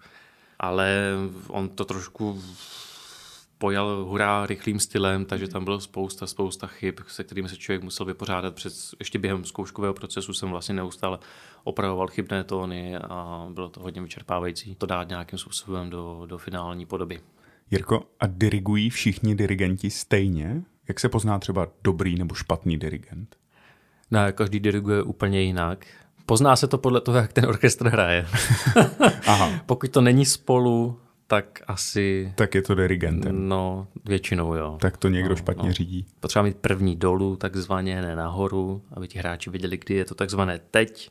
Ale 0.58 1.12
on 1.48 1.68
to 1.68 1.84
trošku 1.84 2.42
pojal 3.58 4.04
hurá 4.04 4.46
rychlým 4.46 4.80
stylem, 4.80 5.24
takže 5.24 5.48
tam 5.48 5.64
bylo 5.64 5.80
spousta, 5.80 6.26
spousta 6.26 6.66
chyb, 6.66 7.00
se 7.06 7.24
kterými 7.24 7.48
se 7.48 7.56
člověk 7.56 7.82
musel 7.82 8.06
vypořádat. 8.06 8.54
Před, 8.54 8.72
ještě 8.98 9.18
během 9.18 9.44
zkouškového 9.44 9.94
procesu 9.94 10.32
jsem 10.32 10.50
vlastně 10.50 10.74
neustále 10.74 11.18
opravoval 11.64 12.08
chybné 12.08 12.44
tóny 12.44 12.96
a 12.96 13.46
bylo 13.52 13.68
to 13.68 13.80
hodně 13.82 14.02
vyčerpávající 14.02 14.74
to 14.74 14.86
dát 14.86 15.08
nějakým 15.08 15.38
způsobem 15.38 15.90
do, 15.90 16.22
do 16.26 16.38
finální 16.38 16.86
podoby. 16.86 17.20
Jirko, 17.70 18.02
a 18.20 18.26
dirigují 18.26 18.90
všichni 18.90 19.34
dirigenti 19.34 19.90
stejně? 19.90 20.62
Jak 20.88 21.00
se 21.00 21.08
pozná 21.08 21.38
třeba 21.38 21.68
dobrý 21.84 22.16
nebo 22.16 22.34
špatný 22.34 22.78
dirigent? 22.78 23.36
Ne, 24.10 24.32
každý 24.32 24.60
diriguje 24.60 25.02
úplně 25.02 25.40
jinak. 25.40 25.86
Pozná 26.26 26.56
se 26.56 26.66
to 26.68 26.78
podle 26.78 27.00
toho, 27.00 27.18
jak 27.18 27.32
ten 27.32 27.46
orchestr 27.46 27.88
hraje. 27.88 28.26
Aha. 29.26 29.60
Pokud 29.66 29.90
to 29.90 30.00
není 30.00 30.26
spolu, 30.26 31.00
tak 31.26 31.62
asi... 31.66 32.32
Tak 32.34 32.54
je 32.54 32.62
to 32.62 32.74
dirigentem. 32.74 33.48
No, 33.48 33.86
většinou 34.04 34.54
jo. 34.54 34.78
Tak 34.80 34.96
to 34.96 35.08
někdo 35.08 35.30
no, 35.30 35.36
špatně 35.36 35.68
no. 35.68 35.72
řídí. 35.72 36.06
Potřeba 36.20 36.42
mít 36.42 36.56
první 36.56 36.96
dolů, 36.96 37.36
takzvaně 37.36 38.02
ne 38.02 38.16
nahoru, 38.16 38.82
aby 38.92 39.08
ti 39.08 39.18
hráči 39.18 39.50
věděli, 39.50 39.76
kdy 39.76 39.94
je 39.94 40.04
to 40.04 40.14
takzvané 40.14 40.60
teď. 40.70 41.10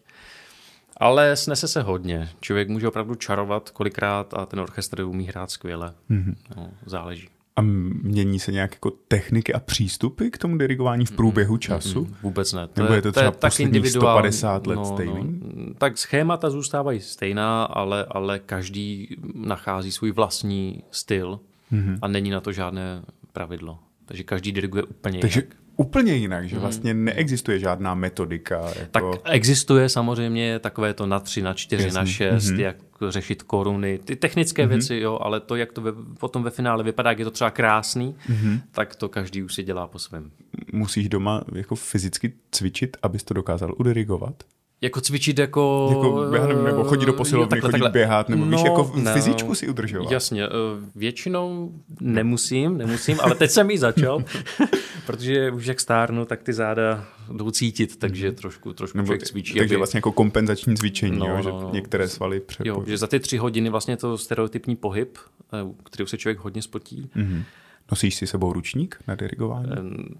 Ale 0.98 1.36
snese 1.36 1.68
se 1.68 1.82
hodně. 1.82 2.30
Člověk 2.42 2.70
může 2.70 2.88
opravdu 2.88 3.16
čarovat 3.16 3.70
kolikrát 3.70 4.34
a 4.34 4.46
ten 4.46 4.60
orchestr 4.60 5.01
umí 5.01 5.25
hrát 5.25 5.51
skvěle. 5.51 5.94
Mm-hmm. 6.10 6.36
No, 6.58 6.70
záleží. 6.86 7.30
A 7.56 7.62
mění 7.62 8.39
se 8.39 8.51
nějak 8.51 8.74
jako 8.74 8.92
techniky 8.92 9.54
a 9.54 9.60
přístupy 9.60 10.30
k 10.30 10.38
tomu 10.38 10.58
dirigování 10.58 11.06
v 11.06 11.12
průběhu 11.12 11.58
času? 11.58 12.06
Mm, 12.06 12.16
vůbec 12.22 12.54
ne. 12.54 12.68
To 12.68 12.82
Nebo 12.82 12.94
je 12.94 13.01
to 13.01 13.12
třeba 13.12 13.32
to 13.32 13.36
je 13.36 13.39
tak 13.39 13.60
individuální. 13.60 14.34
150 14.34 14.68
let 14.68 14.75
no, 14.75 14.86
stejný? 14.86 15.39
No, 15.56 15.74
tak 15.74 15.98
schémata 15.98 16.50
zůstávají 16.50 17.01
stejná, 17.01 17.63
ale, 17.63 18.06
ale 18.10 18.39
každý 18.39 19.18
nachází 19.36 19.92
svůj 19.92 20.12
vlastní 20.12 20.84
styl 20.92 21.39
mm-hmm. 21.72 22.00
a 22.01 22.08
není 22.08 22.30
na 22.30 22.42
to 22.42 22.51
žádné 22.51 23.01
pravidlo. 23.34 23.80
Takže 24.08 24.24
každý 24.24 24.52
diriguje 24.52 24.84
úplně 24.84 25.20
Takže 25.20 25.40
jinak 25.40 25.68
úplně 25.78 26.14
jinak, 26.14 26.50
že 26.50 26.56
hmm. 26.56 26.62
vlastně 26.62 26.94
neexistuje 26.94 27.60
žádná 27.60 27.96
metodika. 27.96 28.74
Jako... 28.80 29.18
Tak 29.18 29.34
existuje 29.36 29.90
samozřejmě 29.90 30.60
takové 30.60 30.94
to 30.94 31.06
na 31.06 31.20
tři, 31.20 31.42
na 31.42 31.54
čtyři, 31.54 31.84
Jasný. 31.84 31.98
na 31.98 32.06
šest, 32.06 32.46
mm-hmm. 32.46 32.60
jak 32.60 32.78
řešit 33.10 33.44
koruny, 33.44 34.00
ty 34.04 34.16
technické 34.16 34.66
mm-hmm. 34.66 34.70
věci, 34.70 34.96
jo, 34.96 35.20
ale 35.22 35.40
to, 35.40 35.56
jak 35.56 35.72
to 35.74 35.82
ve, 35.82 35.92
potom 36.20 36.44
ve 36.44 36.50
finále 36.50 36.84
vypadá, 36.84 37.10
jak 37.10 37.20
je 37.20 37.26
to 37.26 37.32
třeba 37.32 37.52
krásný, 37.52 38.16
mm-hmm. 38.30 38.62
tak 38.72 38.96
to 38.96 39.10
každý 39.10 39.44
už 39.44 39.54
si 39.54 39.64
dělá 39.64 39.88
po 39.88 40.00
svém. 40.00 40.32
Musíš 40.74 41.10
doma 41.10 41.44
jako 41.54 41.76
fyzicky 41.76 42.34
cvičit, 42.52 42.98
abys 43.02 43.24
to 43.24 43.34
dokázal 43.34 43.74
udirigovat? 43.78 44.44
Jako 44.81 45.01
cvičit 45.01 45.39
jako... 45.39 45.89
jako 45.91 46.36
já 46.36 46.48
nevím, 46.48 46.63
nebo 46.63 46.84
chodit 46.84 47.05
do 47.05 47.13
posilovny, 47.13 47.62
chodit 47.62 47.72
takhle. 47.72 47.89
běhat, 47.89 48.29
nebo 48.29 48.46
no, 48.46 48.57
víš, 48.57 48.65
jako 48.65 48.91
no, 48.96 49.13
fyzičku 49.13 49.55
si 49.55 49.69
udržovat. 49.69 50.12
Jasně, 50.12 50.46
eh, 50.46 50.50
většinou 50.96 51.72
nemusím, 52.01 52.77
nemusím, 52.77 53.17
ale 53.22 53.36
teď 53.36 53.51
jsem 53.51 53.72
ji 53.72 53.77
začal, 53.77 54.24
protože 55.05 55.51
už 55.51 55.65
jak 55.65 55.79
stárnu, 55.79 56.25
tak 56.25 56.43
ty 56.43 56.53
záda 56.53 57.05
jdou 57.31 57.51
cítit, 57.51 58.00
takže 58.00 58.31
trošku, 58.31 58.74
trošku 58.74 58.98
nebo, 58.98 59.05
člověk 59.05 59.24
cvičí. 59.24 59.53
Takže 59.53 59.75
aby... 59.75 59.77
vlastně 59.77 59.98
jako 59.98 60.12
kompenzační 60.12 60.77
cvičení, 60.77 61.17
no, 61.17 61.25
jo, 61.25 61.43
že 61.43 61.50
no, 61.50 61.69
některé 61.74 62.07
svaly 62.07 62.39
přepojí. 62.39 62.69
Jo, 62.69 62.84
že 62.88 62.98
za 62.98 63.07
ty 63.07 63.19
tři 63.19 63.38
hodiny 63.38 63.69
vlastně 63.69 63.98
to 63.98 64.17
stereotypní 64.17 64.75
pohyb, 64.75 65.17
eh, 65.53 65.57
který 65.84 66.07
se 66.07 66.17
člověk 66.17 66.39
hodně 66.39 66.62
spotí, 66.62 67.10
mm-hmm 67.15 67.43
Nosíš 67.91 68.15
si 68.15 68.27
sebou 68.27 68.53
ručník 68.53 68.98
na 69.08 69.15
dirigování? 69.15 69.70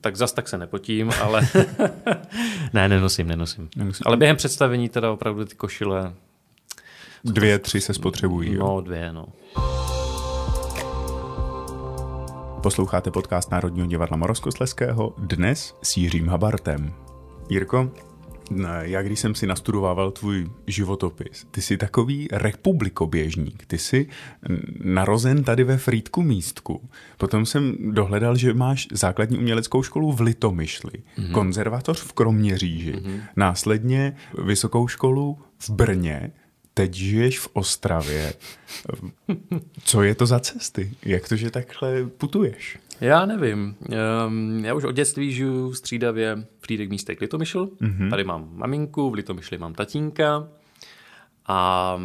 Tak 0.02 0.16
zas 0.16 0.32
tak 0.32 0.48
se 0.48 0.58
nepotím, 0.58 1.12
ale 1.22 1.48
ne, 2.74 2.90
nenosím, 2.90 3.28
nenosím, 3.28 3.70
nenosím. 3.76 4.04
Ale 4.06 4.18
během 4.18 4.36
představení 4.36 4.90
teda 4.90 5.12
opravdu 5.12 5.46
ty 5.46 5.56
košile... 5.56 6.14
Dvě, 7.24 7.60
tři 7.60 7.82
se 7.82 7.94
spotřebují. 7.94 8.56
No, 8.56 8.66
jo? 8.66 8.82
dvě, 8.82 9.14
no. 9.14 9.26
Posloucháte 12.64 13.12
podcast 13.12 13.52
Národního 13.52 13.88
divadla 13.88 14.18
Moravskosleského 14.18 15.14
dnes 15.18 15.76
s 15.82 15.98
Jiřím 15.98 16.28
Habartem. 16.28 16.94
Jirko, 17.50 17.92
já 18.82 19.02
když 19.02 19.20
jsem 19.20 19.36
si 19.36 19.48
nastudovával 19.48 20.12
tvůj 20.12 20.50
životopis, 20.68 21.48
ty 21.52 21.62
jsi 21.62 21.78
takový 21.78 22.28
republikoběžník, 22.32 23.66
ty 23.66 23.78
jsi 23.78 24.08
narozen 24.84 25.44
tady 25.44 25.64
ve 25.64 25.78
Frýdku 25.78 26.24
místku. 26.24 26.90
Potom 27.18 27.46
jsem 27.46 27.76
dohledal, 27.80 28.38
že 28.38 28.54
máš 28.54 28.88
základní 28.92 29.38
uměleckou 29.38 29.84
školu 29.84 30.12
v 30.12 30.22
Litomyšli, 30.22 30.92
mm-hmm. 30.92 31.32
konzervatoř 31.32 32.02
v 32.02 32.14
Kroměříži, 32.14 32.94
mm-hmm. 32.94 33.22
následně 33.36 34.16
vysokou 34.44 34.88
školu 34.88 35.38
v 35.60 35.70
Brně, 35.70 36.32
teď 36.74 36.94
žiješ 36.94 37.40
v 37.40 37.50
Ostravě. 37.54 38.34
Co 39.84 40.04
je 40.04 40.16
to 40.16 40.26
za 40.26 40.40
cesty? 40.40 40.92
Jak 41.06 41.30
to, 41.30 41.36
že 41.36 41.52
takhle 41.52 42.06
putuješ? 42.06 42.78
Já 43.02 43.26
nevím. 43.26 43.76
Ehm, 43.92 44.66
já 44.66 44.74
už 44.74 44.84
od 44.84 44.92
dětství 44.92 45.32
žiju 45.32 45.74
střídavě 45.74 46.48
v 46.60 46.70
Lídek 46.70 46.90
místek 46.90 47.22
Litomyšl. 47.22 47.66
Mm-hmm. 47.66 48.10
Tady 48.10 48.24
mám 48.24 48.50
maminku, 48.52 49.10
v 49.10 49.14
Litomyšli 49.14 49.58
mám 49.58 49.74
tatínka. 49.74 50.48
A 51.48 51.98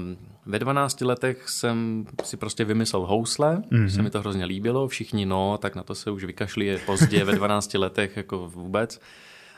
ve 0.46 0.58
12 0.58 1.00
letech 1.00 1.48
jsem 1.48 2.06
si 2.24 2.36
prostě 2.36 2.64
vymyslel 2.64 3.06
housle, 3.06 3.56
mm-hmm. 3.56 3.86
se 3.86 4.02
mi 4.02 4.10
to 4.10 4.20
hrozně 4.20 4.44
líbilo, 4.44 4.88
všichni 4.88 5.26
no, 5.26 5.58
tak 5.58 5.74
na 5.74 5.82
to 5.82 5.94
se 5.94 6.10
už 6.10 6.24
vykašli 6.24 6.66
je 6.66 6.78
pozdě 6.78 7.24
ve 7.24 7.34
12 7.34 7.74
letech 7.74 8.16
jako 8.16 8.48
vůbec. 8.48 9.00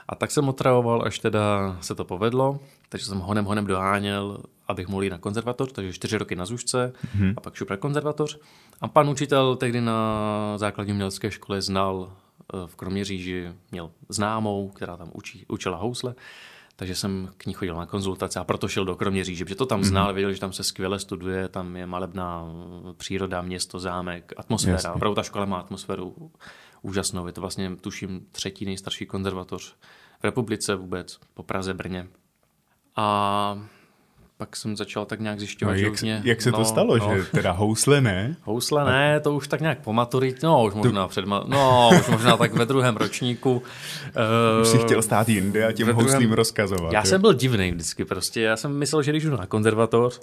A 0.08 0.14
tak 0.14 0.30
jsem 0.30 0.48
otravoval, 0.48 1.02
až 1.06 1.18
teda 1.18 1.76
se 1.80 1.94
to 1.94 2.04
povedlo, 2.04 2.60
takže 2.88 3.06
jsem 3.06 3.18
honem 3.18 3.44
honem 3.44 3.66
doháněl, 3.66 4.38
abych 4.68 4.88
mohl 4.88 5.02
jít 5.02 5.10
na 5.10 5.18
konzervatoř, 5.18 5.72
takže 5.72 5.92
čtyři 5.92 6.18
roky 6.18 6.36
na 6.36 6.46
Zušce 6.46 6.92
mm-hmm. 7.16 7.34
a 7.36 7.40
pak 7.40 7.54
šup 7.54 7.70
na 7.70 7.76
konzervatoř. 7.76 8.38
A 8.80 8.88
pan 8.88 9.08
učitel 9.08 9.56
tehdy 9.56 9.80
na 9.80 10.58
základní 10.58 10.92
umělecké 10.92 11.30
škole 11.30 11.62
znal 11.62 12.12
eh, 12.12 12.66
v 12.66 12.76
Kroměříži, 12.76 13.52
měl 13.70 13.90
známou, 14.08 14.68
která 14.68 14.96
tam 14.96 15.10
učí, 15.12 15.44
učila 15.48 15.76
housle, 15.76 16.14
takže 16.76 16.94
jsem 16.94 17.30
k 17.36 17.46
ní 17.46 17.52
chodil 17.52 17.76
na 17.76 17.86
konzultace 17.86 18.40
a 18.40 18.44
proto 18.44 18.68
šel 18.68 18.84
do 18.84 18.96
Kroměříže, 18.96 19.44
protože 19.44 19.54
to 19.54 19.66
tam 19.66 19.84
znal, 19.84 20.10
mm-hmm. 20.10 20.14
věděl, 20.14 20.32
že 20.32 20.40
tam 20.40 20.52
se 20.52 20.64
skvěle 20.64 20.98
studuje, 20.98 21.48
tam 21.48 21.76
je 21.76 21.86
malebná 21.86 22.44
příroda, 22.96 23.42
město, 23.42 23.78
zámek, 23.78 24.32
atmosféra. 24.36 24.74
Jasně. 24.74 24.90
Opravdu 24.90 25.14
ta 25.14 25.22
škola 25.22 25.44
má 25.44 25.58
atmosféru 25.58 26.30
úžasnou. 26.82 27.26
Je 27.26 27.32
to 27.32 27.40
vlastně, 27.40 27.76
tuším, 27.76 28.26
třetí 28.32 28.64
nejstarší 28.64 29.06
konzervatoř 29.06 29.74
v 30.20 30.24
republice 30.24 30.74
vůbec, 30.74 31.18
po 31.34 31.42
Praze, 31.42 31.74
Brně. 31.74 32.08
A 32.96 33.68
pak 34.46 34.56
jsem 34.56 34.76
začal 34.76 35.04
tak 35.04 35.20
nějak 35.20 35.38
zjišťovat, 35.38 35.72
no, 35.72 35.78
jak, 35.78 35.96
že 35.96 36.06
mě, 36.06 36.22
jak 36.24 36.42
se 36.42 36.50
no, 36.50 36.58
to 36.58 36.64
stalo, 36.64 36.98
no, 36.98 37.16
že 37.16 37.24
teda 37.24 37.52
housle 37.52 38.00
ne? 38.00 38.36
Housle 38.42 38.84
ne, 38.84 39.20
to 39.20 39.34
už 39.34 39.48
tak 39.48 39.60
nějak 39.60 39.78
po 39.78 39.92
maturitě, 39.92 40.46
no 40.46 40.64
už 40.64 40.74
možná, 40.74 41.08
před, 41.08 41.26
no, 41.26 41.90
už 42.00 42.08
možná 42.08 42.36
tak 42.36 42.54
ve 42.54 42.66
druhém 42.66 42.96
ročníku. 42.96 43.62
Už 44.62 44.68
si 44.68 44.78
chtěl 44.78 45.02
stát 45.02 45.28
jinde 45.28 45.66
a 45.66 45.72
těm 45.72 45.86
druhém, 45.86 46.06
houslím 46.06 46.32
rozkazovat. 46.32 46.92
Já 46.92 47.00
jo? 47.00 47.06
jsem 47.06 47.20
byl 47.20 47.34
divný 47.34 47.70
vždycky 47.70 48.04
prostě, 48.04 48.40
já 48.40 48.56
jsem 48.56 48.72
myslel, 48.78 49.02
že 49.02 49.10
když 49.10 49.24
jdu 49.24 49.36
na 49.36 49.46
konzervatoř, 49.46 50.20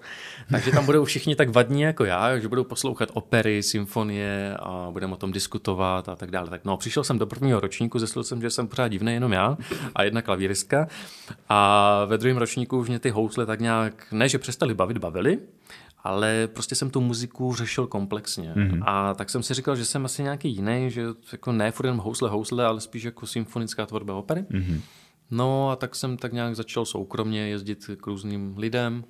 takže 0.51 0.71
tam 0.71 0.85
budou 0.85 1.05
všichni 1.05 1.35
tak 1.35 1.49
vadní 1.49 1.81
jako 1.81 2.05
já, 2.05 2.39
že 2.39 2.47
budou 2.47 2.63
poslouchat 2.63 3.09
opery, 3.13 3.63
symfonie 3.63 4.57
a 4.59 4.87
budeme 4.91 5.13
o 5.13 5.17
tom 5.17 5.31
diskutovat 5.31 6.09
a 6.09 6.15
tak 6.15 6.31
dále. 6.31 6.49
Tak 6.49 6.65
no, 6.65 6.77
přišel 6.77 7.03
jsem 7.03 7.19
do 7.19 7.25
prvního 7.25 7.59
ročníku, 7.59 7.99
zjistil 7.99 8.23
jsem, 8.23 8.41
že 8.41 8.49
jsem 8.49 8.67
pořád 8.67 8.87
divný 8.87 9.13
jenom 9.13 9.33
já 9.33 9.57
a 9.95 10.03
jedna 10.03 10.21
klavíristka 10.21 10.87
a 11.49 12.05
ve 12.05 12.17
druhém 12.17 12.37
ročníku 12.37 12.79
už 12.79 12.87
mě 12.87 12.99
ty 12.99 13.09
housle 13.09 13.45
tak 13.45 13.59
nějak 13.59 14.10
ne, 14.11 14.29
že 14.29 14.37
přestali 14.37 14.73
bavit, 14.73 14.97
bavili, 14.97 15.39
ale 16.03 16.47
prostě 16.53 16.75
jsem 16.75 16.89
tu 16.89 17.01
muziku 17.01 17.55
řešil 17.55 17.87
komplexně. 17.87 18.53
Mm-hmm. 18.53 18.83
A 18.85 19.13
tak 19.13 19.29
jsem 19.29 19.43
si 19.43 19.53
říkal, 19.53 19.75
že 19.75 19.85
jsem 19.85 20.05
asi 20.05 20.23
nějaký 20.23 20.49
jiný, 20.49 20.89
že 20.91 21.05
jako 21.31 21.51
ne 21.51 21.71
furt 21.71 21.85
jenom 21.85 21.99
housle, 21.99 22.29
housle, 22.29 22.65
ale 22.65 22.81
spíš 22.81 23.03
jako 23.03 23.27
symfonická 23.27 23.85
tvorba 23.85 24.15
opery. 24.15 24.41
Mm-hmm. 24.41 24.81
No 25.31 25.69
a 25.69 25.75
tak 25.75 25.95
jsem 25.95 26.17
tak 26.17 26.33
nějak 26.33 26.55
začal 26.55 26.85
soukromně 26.85 27.47
jezdit 27.47 27.89
k 28.01 28.07
různým 28.07 28.57
lidem 28.57 29.03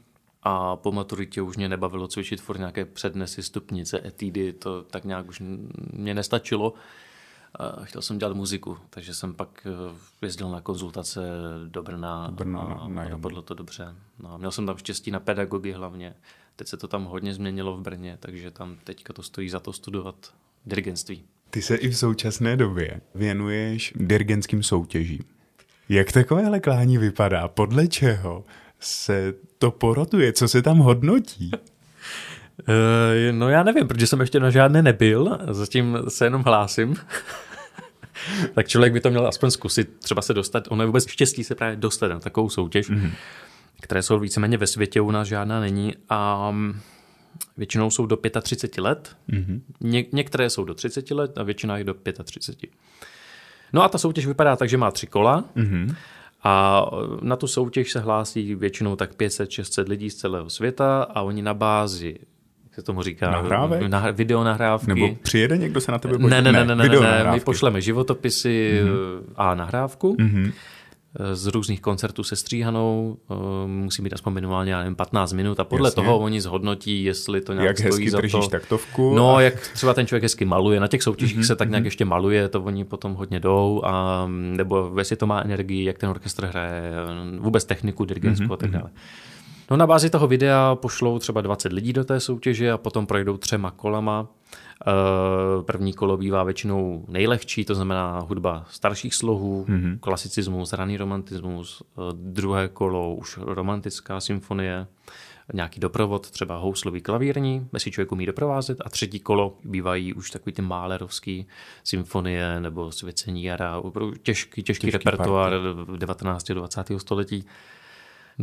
a 0.43 0.75
po 0.75 0.91
maturitě 0.91 1.41
už 1.41 1.57
mě 1.57 1.69
nebavilo 1.69 2.07
cvičit 2.07 2.41
furt 2.41 2.57
nějaké 2.57 2.85
přednesy, 2.85 3.43
stupnice, 3.43 4.07
etídy, 4.07 4.53
to 4.53 4.81
tak 4.81 5.05
nějak 5.05 5.29
už 5.29 5.41
mě 5.93 6.13
nestačilo 6.13 6.73
chtěl 7.83 8.01
jsem 8.01 8.17
dělat 8.17 8.35
muziku, 8.35 8.77
takže 8.89 9.13
jsem 9.13 9.33
pak 9.33 9.67
eh, 9.67 9.95
jezdil 10.21 10.49
na 10.49 10.61
konzultace 10.61 11.21
do 11.67 11.83
Brna, 11.83 12.31
Brna 12.31 12.59
a, 12.59 12.87
na, 12.87 13.03
a 13.03 13.09
dopadlo 13.09 13.41
to 13.41 13.53
dobře. 13.53 13.95
No, 14.19 14.37
měl 14.37 14.51
jsem 14.51 14.65
tam 14.65 14.77
štěstí 14.77 15.11
na 15.11 15.19
pedagogy 15.19 15.71
hlavně. 15.71 16.15
Teď 16.55 16.67
se 16.67 16.77
to 16.77 16.87
tam 16.87 17.05
hodně 17.05 17.33
změnilo 17.33 17.77
v 17.77 17.81
Brně, 17.81 18.17
takže 18.19 18.51
tam 18.51 18.77
teďka 18.83 19.13
to 19.13 19.23
stojí 19.23 19.49
za 19.49 19.59
to 19.59 19.73
studovat 19.73 20.33
dirigentství. 20.65 21.23
Ty 21.49 21.61
se 21.61 21.75
i 21.75 21.89
v 21.89 21.97
současné 21.97 22.57
době 22.57 23.01
věnuješ 23.15 23.93
dirigentským 23.95 24.63
soutěžím. 24.63 25.23
Jak 25.89 26.11
takovéhle 26.11 26.59
klání 26.59 26.97
vypadá? 26.97 27.47
Podle 27.47 27.87
čeho 27.87 28.45
se 28.79 29.33
to 29.57 29.71
porotuje? 29.71 30.33
Co 30.33 30.47
se 30.47 30.61
tam 30.61 30.77
hodnotí? 30.77 31.51
Uh, 32.67 33.37
no 33.37 33.49
já 33.49 33.63
nevím, 33.63 33.87
protože 33.87 34.07
jsem 34.07 34.19
ještě 34.21 34.39
na 34.39 34.49
žádné 34.49 34.81
nebyl, 34.81 35.37
zatím 35.51 35.97
se 36.07 36.25
jenom 36.25 36.43
hlásím. 36.43 36.95
tak 38.53 38.67
člověk 38.67 38.93
by 38.93 38.99
to 38.99 39.09
měl 39.09 39.27
aspoň 39.27 39.51
zkusit, 39.51 39.89
třeba 39.99 40.21
se 40.21 40.33
dostat, 40.33 40.63
ono 40.69 40.83
je 40.83 40.87
vůbec 40.87 41.07
štěstí 41.07 41.43
se 41.43 41.55
právě 41.55 41.75
dostat 41.75 42.07
na 42.07 42.19
takovou 42.19 42.49
soutěž, 42.49 42.89
mm-hmm. 42.89 43.11
které 43.81 44.01
jsou 44.01 44.19
víceméně 44.19 44.57
ve 44.57 44.67
světě, 44.67 45.01
u 45.01 45.11
nás 45.11 45.27
žádná 45.27 45.59
není 45.59 45.93
a 46.09 46.51
mm, 46.51 46.79
většinou 47.57 47.89
jsou 47.89 48.05
do 48.05 48.17
35 48.41 48.81
let, 48.81 49.15
mm-hmm. 49.29 49.61
Ně- 49.81 50.05
některé 50.11 50.49
jsou 50.49 50.65
do 50.65 50.73
30 50.73 51.11
let 51.11 51.37
a 51.37 51.43
většina 51.43 51.77
je 51.77 51.83
do 51.83 51.93
35. 52.23 52.71
No 53.73 53.83
a 53.83 53.89
ta 53.89 53.97
soutěž 53.97 54.25
vypadá 54.25 54.55
tak, 54.55 54.69
že 54.69 54.77
má 54.77 54.91
tři 54.91 55.07
kola, 55.07 55.43
mm-hmm. 55.55 55.95
A 56.43 56.85
na 57.21 57.35
tu 57.35 57.47
soutěž 57.47 57.91
se 57.91 57.99
hlásí 57.99 58.55
většinou 58.55 58.95
tak 58.95 59.15
500-600 59.15 59.89
lidí 59.89 60.09
z 60.09 60.15
celého 60.15 60.49
světa 60.49 61.03
a 61.03 61.21
oni 61.21 61.41
na 61.41 61.53
bázi 61.53 62.19
se 62.71 62.81
tomu 62.81 63.01
říká? 63.01 63.31
Nahrávek? 63.31 63.81
Na, 63.81 64.11
video 64.11 64.43
nahrávky. 64.43 64.87
Nebo 64.87 65.15
přijede 65.21 65.57
někdo 65.57 65.81
se 65.81 65.91
na 65.91 65.99
tebe 65.99 66.17
Ne, 66.17 66.41
ne, 66.41 66.51
ne, 66.51 66.65
ne, 66.65 66.75
ne, 66.75 66.89
ne, 66.89 67.23
ne. 67.23 67.31
my 67.31 67.39
pošleme 67.39 67.81
životopisy 67.81 68.81
mm-hmm. 68.83 69.33
a 69.35 69.55
nahrávku. 69.55 70.15
Mm-hmm 70.15 70.51
z 71.33 71.47
různých 71.47 71.81
koncertů 71.81 72.23
se 72.23 72.35
stříhanou, 72.35 73.17
eh, 73.31 73.67
musí 73.67 74.01
být 74.01 74.13
aspoň 74.13 74.33
minimálně 74.33 74.75
nevím, 74.77 74.95
15 74.95 75.33
minut 75.33 75.59
a 75.59 75.63
podle 75.63 75.87
Jasně. 75.87 76.03
toho 76.03 76.19
oni 76.19 76.41
zhodnotí, 76.41 77.03
jestli 77.03 77.41
to 77.41 77.53
nějak 77.53 77.67
jak 77.67 77.77
stojí 77.77 78.05
hezky 78.05 78.29
za 78.29 78.39
to. 78.39 78.47
taktovku. 78.47 79.13
No, 79.15 79.35
a... 79.35 79.41
jak 79.41 79.67
třeba 79.73 79.93
ten 79.93 80.07
člověk 80.07 80.23
hezky 80.23 80.45
maluje, 80.45 80.79
na 80.79 80.87
těch 80.87 81.03
soutěžích 81.03 81.37
mm-hmm. 81.37 81.47
se 81.47 81.55
tak 81.55 81.69
nějak 81.69 81.81
mhm. 81.81 81.87
ještě 81.87 82.05
maluje, 82.05 82.49
to 82.49 82.61
oni 82.61 82.85
potom 82.85 83.13
hodně 83.13 83.39
jdou, 83.39 83.81
a, 83.85 84.25
nebo 84.31 84.91
jestli 84.97 85.15
to 85.15 85.27
má 85.27 85.41
energii, 85.41 85.83
jak 85.83 85.97
ten 85.97 86.09
orchestr 86.09 86.45
hraje, 86.45 86.91
vůbec 87.39 87.65
techniku, 87.65 88.05
dirigentskou 88.05 88.45
mm-hmm. 88.45 88.53
a 88.53 88.57
tak 88.57 88.69
mhm. 88.69 88.79
dále. 88.79 88.91
No 89.71 89.77
na 89.77 89.87
bázi 89.87 90.09
toho 90.09 90.27
videa 90.27 90.75
pošlou 90.75 91.19
třeba 91.19 91.41
20 91.41 91.73
lidí 91.73 91.93
do 91.93 92.03
té 92.03 92.19
soutěže 92.19 92.71
a 92.71 92.77
potom 92.77 93.07
projdou 93.07 93.37
třema 93.37 93.71
kolama. 93.71 94.27
Eh, 94.87 95.63
první 95.63 95.93
kolo 95.93 96.17
bývá 96.17 96.43
většinou 96.43 97.05
nejlehčí, 97.07 97.65
to 97.65 97.75
znamená 97.75 98.19
hudba 98.19 98.65
starších 98.69 99.15
slohů, 99.15 99.65
mm-hmm. 99.69 99.99
klasicismus, 99.99 100.73
raný 100.73 100.97
romantismus. 100.97 101.83
Eh, 101.83 102.01
druhé 102.13 102.67
kolo 102.67 103.15
už 103.15 103.37
romantická 103.37 104.19
symfonie, 104.19 104.87
nějaký 105.53 105.79
doprovod, 105.79 106.29
třeba 106.29 106.57
houslový 106.57 107.01
klavírní, 107.01 107.67
jestli 107.73 107.91
člověk 107.91 108.11
umí 108.11 108.25
doprovázet. 108.25 108.77
A 108.85 108.89
třetí 108.89 109.19
kolo 109.19 109.57
bývají 109.63 110.13
už 110.13 110.31
takový 110.31 110.53
ty 110.53 110.61
málerovský 110.61 111.47
symfonie 111.83 112.59
nebo 112.59 112.91
svěcení 112.91 113.43
jara, 113.43 113.81
těžký, 114.23 114.23
těžký, 114.23 114.63
těžký 114.63 114.91
repertoár 114.91 115.53
19. 115.97 116.49
a 116.49 116.53
20. 116.53 116.87
století. 116.97 117.45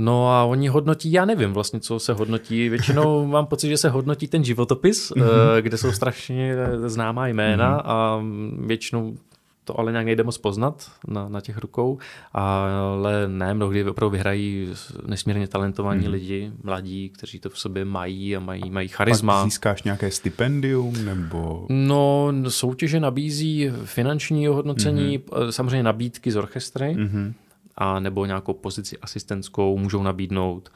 No 0.00 0.28
a 0.28 0.44
oni 0.44 0.68
hodnotí, 0.68 1.12
já 1.12 1.24
nevím 1.24 1.52
vlastně, 1.52 1.80
co 1.80 1.98
se 1.98 2.12
hodnotí. 2.12 2.68
Většinou 2.68 3.26
mám 3.36 3.46
pocit, 3.46 3.68
že 3.68 3.76
se 3.76 3.88
hodnotí 3.88 4.28
ten 4.28 4.44
životopis, 4.44 5.10
mm-hmm. 5.10 5.26
kde 5.60 5.76
jsou 5.76 5.92
strašně 5.92 6.56
známá 6.86 7.28
jména 7.28 7.78
mm-hmm. 7.78 7.82
a 7.84 8.20
většinou 8.66 9.16
to 9.64 9.80
ale 9.80 9.92
nějak 9.92 10.06
nejde 10.06 10.24
moc 10.24 10.38
poznat 10.38 10.90
na, 11.08 11.28
na 11.28 11.40
těch 11.40 11.58
rukou, 11.58 11.98
ale 12.32 13.28
ne, 13.28 13.54
mnohdy 13.54 13.84
opravdu 13.84 14.12
vyhrají 14.12 14.68
nesmírně 15.06 15.48
talentovaní 15.48 16.06
mm. 16.06 16.12
lidi, 16.12 16.52
mladí, 16.62 17.08
kteří 17.08 17.40
to 17.40 17.50
v 17.50 17.58
sobě 17.58 17.84
mají 17.84 18.36
a 18.36 18.40
mají, 18.40 18.70
mají 18.70 18.88
charisma. 18.88 19.34
Pak 19.34 19.44
získáš 19.44 19.82
nějaké 19.82 20.10
stipendium 20.10 21.04
nebo? 21.04 21.66
No, 21.68 22.32
soutěže 22.48 23.00
nabízí 23.00 23.70
finanční 23.84 24.48
ohodnocení, 24.48 25.18
mm-hmm. 25.18 25.50
samozřejmě 25.50 25.82
nabídky 25.82 26.30
z 26.30 26.36
orchestry, 26.36 26.96
mm-hmm 26.98 27.32
a 27.78 28.00
nebo 28.00 28.26
nějakou 28.26 28.52
pozici 28.52 28.98
asistentskou 28.98 29.78
můžou 29.78 30.02
nabídnout, 30.02 30.72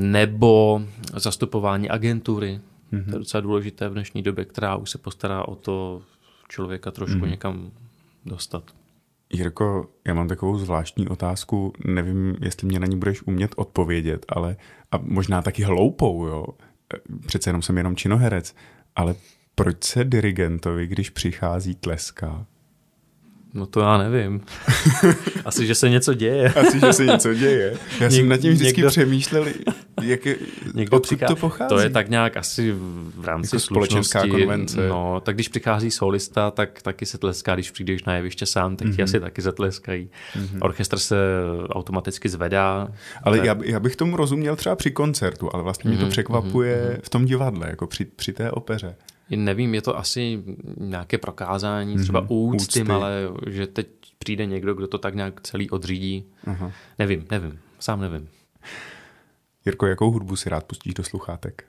nebo 0.00 0.82
zastupování 1.16 1.90
agentury 1.90 2.60
Mm-hmm. 2.92 3.04
To 3.04 3.16
je 3.16 3.18
docela 3.18 3.40
důležité 3.40 3.88
v 3.88 3.92
dnešní 3.92 4.22
době, 4.22 4.44
která 4.44 4.76
už 4.76 4.90
se 4.90 4.98
postará 4.98 5.48
o 5.48 5.54
to 5.54 6.02
člověka 6.48 6.90
trošku 6.90 7.18
mm-hmm. 7.18 7.30
někam 7.30 7.70
dostat. 8.26 8.64
Jirko, 9.32 9.90
já 10.06 10.14
mám 10.14 10.28
takovou 10.28 10.58
zvláštní 10.58 11.08
otázku, 11.08 11.72
nevím, 11.84 12.36
jestli 12.40 12.66
mě 12.66 12.80
na 12.80 12.86
ní 12.86 12.98
budeš 12.98 13.22
umět 13.22 13.54
odpovědět, 13.56 14.26
ale 14.28 14.56
a 14.92 14.98
možná 14.98 15.42
taky 15.42 15.62
hloupou, 15.62 16.26
jo. 16.26 16.46
Přece 17.26 17.48
jenom 17.48 17.62
jsem 17.62 17.76
jenom 17.76 17.96
činoherec, 17.96 18.54
ale 18.96 19.14
proč 19.54 19.84
se 19.84 20.04
dirigentovi, 20.04 20.86
když 20.86 21.10
přichází, 21.10 21.74
tleská? 21.74 22.46
No 23.54 23.66
to 23.66 23.80
já 23.80 23.98
nevím. 23.98 24.40
Asi, 25.44 25.66
že 25.66 25.74
se 25.74 25.88
něco 25.88 26.14
děje. 26.14 26.52
Asi, 26.52 26.80
že 26.80 26.92
se 26.92 27.04
něco 27.04 27.34
děje. 27.34 27.76
Já 28.00 28.08
Něk, 28.08 28.12
jsem 28.12 28.28
nad 28.28 28.36
tím 28.36 28.52
vždycky 28.52 28.76
někdo, 28.76 28.88
přemýšlel, 28.88 29.46
jak 30.02 30.26
je, 30.26 30.36
někdo 30.74 31.00
přichá, 31.00 31.26
to 31.26 31.36
pochází. 31.36 31.68
To 31.68 31.78
je 31.78 31.90
tak 31.90 32.10
nějak 32.10 32.36
asi 32.36 32.72
v 33.16 33.24
rámci 33.24 33.56
jako 33.56 33.60
společenská 33.60 34.26
konvence. 34.26 34.88
No, 34.88 35.20
tak 35.20 35.34
když 35.34 35.48
přichází 35.48 35.90
solista, 35.90 36.50
tak 36.50 36.82
taky 36.82 37.06
se 37.06 37.18
tleská, 37.18 37.54
když 37.54 37.70
přijdeš 37.70 38.04
na 38.04 38.14
jeviště 38.14 38.46
sám, 38.46 38.76
tak 38.76 38.88
mm-hmm. 38.88 38.90
ti 38.90 39.02
mhm. 39.02 39.04
asi 39.04 39.20
taky 39.20 39.42
zatleskají. 39.42 40.10
Mm-hmm. 40.36 40.58
Orchestr 40.60 40.98
se 40.98 41.16
automaticky 41.70 42.28
zvedá. 42.28 42.88
Ale 43.22 43.36
tak... 43.38 43.46
já, 43.46 43.56
já 43.64 43.80
bych 43.80 43.96
tomu 43.96 44.16
rozuměl 44.16 44.56
třeba 44.56 44.76
při 44.76 44.90
koncertu, 44.90 45.50
ale 45.52 45.62
vlastně 45.62 45.88
mm-hmm. 45.88 45.92
mě 45.92 45.98
to 45.98 46.04
mhm, 46.04 46.10
překvapuje 46.10 46.96
mm-hmm. 46.96 47.00
v 47.02 47.08
tom 47.08 47.24
divadle, 47.24 47.68
jako 47.68 47.86
při, 47.86 48.04
při 48.04 48.32
té 48.32 48.50
opeře. 48.50 48.96
Nevím, 49.36 49.74
je 49.74 49.82
to 49.82 49.98
asi 49.98 50.42
nějaké 50.76 51.18
prokázání, 51.18 51.98
třeba 51.98 52.22
mm-hmm. 52.22 52.26
úcty, 52.54 52.80
úcty, 52.80 52.92
ale 52.92 53.28
že 53.46 53.66
teď 53.66 53.86
přijde 54.18 54.46
někdo, 54.46 54.74
kdo 54.74 54.86
to 54.86 54.98
tak 54.98 55.14
nějak 55.14 55.40
celý 55.40 55.70
odřídí. 55.70 56.24
Uh-huh. 56.46 56.72
Nevím, 56.98 57.26
nevím, 57.30 57.58
sám 57.78 58.00
nevím. 58.00 58.28
Jirko, 59.66 59.86
jakou 59.86 60.10
hudbu 60.10 60.36
si 60.36 60.48
rád 60.48 60.64
pustíš 60.64 60.94
do 60.94 61.04
sluchátek? 61.04 61.64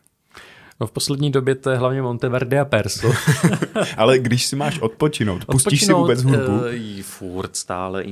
No 0.79 0.87
v 0.87 0.91
poslední 0.91 1.31
době 1.31 1.55
to 1.55 1.69
je 1.69 1.77
hlavně 1.77 2.01
Monteverde 2.01 2.59
a 2.59 2.65
Perso. 2.65 3.11
Ale 3.97 4.19
když 4.19 4.45
si 4.45 4.55
máš 4.55 4.79
odpočinout, 4.79 5.45
pustíš 5.45 5.81
odpočinout, 5.81 5.97
si 5.97 6.01
vůbec 6.01 6.23
hudbu? 6.23 6.55
Uh, 6.55 7.01
furt 7.01 7.55
stále, 7.55 8.03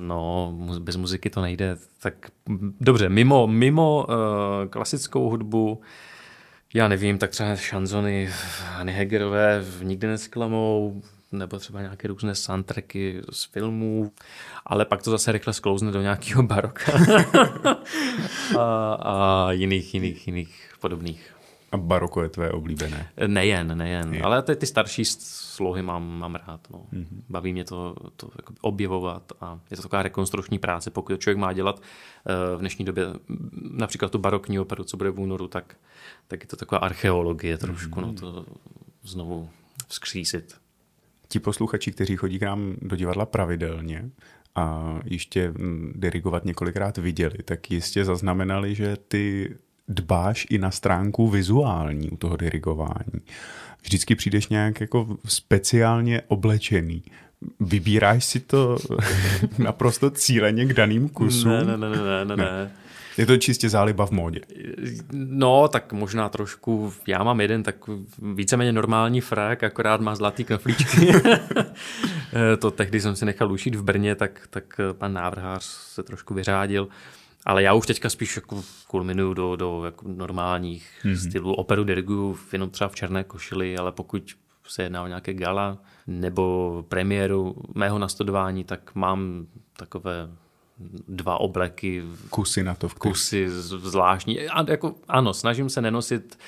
no 0.00 0.54
bez 0.78 0.96
muziky 0.96 1.30
to 1.30 1.42
nejde. 1.42 1.76
Tak 2.02 2.14
dobře, 2.80 3.08
mimo, 3.08 3.46
mimo 3.46 4.06
uh, 4.08 4.14
klasickou 4.70 5.30
hudbu 5.30 5.80
já 6.74 6.88
nevím, 6.88 7.18
tak 7.18 7.30
třeba 7.30 7.56
šanzony 7.56 8.30
Anny 8.76 8.92
Hegerové 8.92 9.64
nikdy 9.82 10.06
nesklamou, 10.06 11.02
nebo 11.32 11.58
třeba 11.58 11.80
nějaké 11.80 12.08
různé 12.08 12.34
soundtracky 12.34 13.22
z 13.30 13.44
filmů, 13.44 14.12
ale 14.66 14.84
pak 14.84 15.02
to 15.02 15.10
zase 15.10 15.32
rychle 15.32 15.52
sklouzne 15.52 15.92
do 15.92 16.02
nějakého 16.02 16.42
baroka 16.42 16.92
a, 18.58 18.94
a 18.94 19.52
jiných, 19.52 19.94
jiných, 19.94 20.26
jiných 20.26 20.74
podobných. 20.80 21.37
A 21.72 21.76
baroko 21.76 22.22
je 22.22 22.28
tvé 22.28 22.50
oblíbené? 22.50 23.10
Nejen, 23.26 23.78
nejen, 23.78 24.14
je. 24.14 24.22
ale 24.22 24.42
ty, 24.42 24.56
ty 24.56 24.66
starší 24.66 25.04
slohy 25.04 25.82
mám, 25.82 26.18
mám 26.18 26.34
rád. 26.34 26.60
No. 26.70 26.86
Mm-hmm. 26.92 27.22
Baví 27.28 27.52
mě 27.52 27.64
to, 27.64 27.94
to 28.16 28.30
jako 28.36 28.54
objevovat 28.60 29.32
a 29.40 29.60
je 29.70 29.76
to 29.76 29.82
taková 29.82 30.02
rekonstrukční 30.02 30.58
práce. 30.58 30.90
Pokud 30.90 31.20
člověk 31.20 31.38
má 31.38 31.52
dělat 31.52 31.82
eh, 31.82 32.56
v 32.56 32.60
dnešní 32.60 32.84
době 32.84 33.04
například 33.70 34.12
tu 34.12 34.18
barokní 34.18 34.58
operu, 34.58 34.84
co 34.84 34.96
bude 34.96 35.10
v 35.10 35.20
únoru, 35.20 35.48
tak, 35.48 35.76
tak 36.28 36.40
je 36.42 36.46
to 36.46 36.56
taková 36.56 36.78
archeologie 36.78 37.58
trošku, 37.58 38.00
mm-hmm. 38.00 38.06
no, 38.06 38.12
to 38.12 38.46
znovu 39.02 39.50
vzkřísit. 39.88 40.54
Ti 41.28 41.40
posluchači, 41.40 41.92
kteří 41.92 42.16
chodí 42.16 42.38
k 42.38 42.42
nám 42.42 42.76
do 42.82 42.96
divadla 42.96 43.26
pravidelně 43.26 44.10
a 44.54 44.98
ještě 45.04 45.52
dirigovat 45.92 46.44
několikrát 46.44 46.98
viděli, 46.98 47.38
tak 47.44 47.70
jistě 47.70 48.04
zaznamenali, 48.04 48.74
že 48.74 48.96
ty 49.08 49.54
dbáš 49.88 50.46
i 50.50 50.58
na 50.58 50.70
stránku 50.70 51.28
vizuální 51.28 52.10
u 52.10 52.16
toho 52.16 52.36
dirigování. 52.36 53.20
Vždycky 53.82 54.14
přijdeš 54.14 54.48
nějak 54.48 54.80
jako 54.80 55.16
speciálně 55.24 56.22
oblečený. 56.28 57.02
Vybíráš 57.60 58.24
si 58.24 58.40
to 58.40 58.78
naprosto 59.58 60.10
cíleně 60.10 60.66
k 60.66 60.72
daným 60.72 61.08
kusům? 61.08 61.52
Ne, 61.52 61.64
ne, 61.64 61.76
ne, 61.76 61.96
ne, 61.96 62.24
ne. 62.24 62.36
ne. 62.36 62.70
Je 63.18 63.26
to 63.26 63.36
čistě 63.36 63.68
záliba 63.68 64.06
v 64.06 64.10
módě. 64.10 64.40
No, 65.12 65.68
tak 65.68 65.92
možná 65.92 66.28
trošku. 66.28 66.92
Já 67.06 67.22
mám 67.22 67.40
jeden 67.40 67.62
tak 67.62 67.76
víceméně 68.34 68.72
normální 68.72 69.20
frak, 69.20 69.62
akorát 69.62 70.00
má 70.00 70.14
zlatý 70.14 70.44
knoflíčky. 70.44 71.12
to 72.58 72.70
tehdy 72.70 73.00
jsem 73.00 73.16
si 73.16 73.24
nechal 73.24 73.52
ušít 73.52 73.74
v 73.74 73.82
Brně, 73.82 74.14
tak, 74.14 74.40
tak 74.50 74.80
pan 74.92 75.12
návrhář 75.12 75.64
se 75.64 76.02
trošku 76.02 76.34
vyřádil. 76.34 76.88
Ale 77.48 77.62
já 77.62 77.74
už 77.74 77.86
teďka 77.86 78.10
spíš 78.10 78.36
jako 78.36 78.62
kulminuju 78.86 79.34
do, 79.34 79.56
do 79.56 79.84
jako 79.84 80.08
normálních 80.08 80.90
mm-hmm. 81.04 81.28
stylů. 81.28 81.54
Operu 81.54 81.84
diriguju 81.84 82.38
jenom 82.52 82.70
třeba 82.70 82.88
v 82.88 82.94
černé 82.94 83.24
košili, 83.24 83.76
ale 83.76 83.92
pokud 83.92 84.34
se 84.66 84.82
jedná 84.82 85.02
o 85.02 85.06
nějaké 85.06 85.34
gala 85.34 85.78
nebo 86.06 86.84
premiéru 86.88 87.56
mého 87.74 87.98
nastudování, 87.98 88.64
tak 88.64 88.94
mám 88.94 89.46
takové 89.76 90.30
dva 91.08 91.40
obleky. 91.40 92.02
Kusy 92.30 92.62
na 92.62 92.74
to. 92.74 92.88
V 92.88 92.94
kusy 92.94 93.50
zvláštní. 93.50 94.48
A 94.48 94.70
jako, 94.70 94.94
ano, 95.08 95.34
snažím 95.34 95.70
se 95.70 95.80
nenosit 95.80 96.38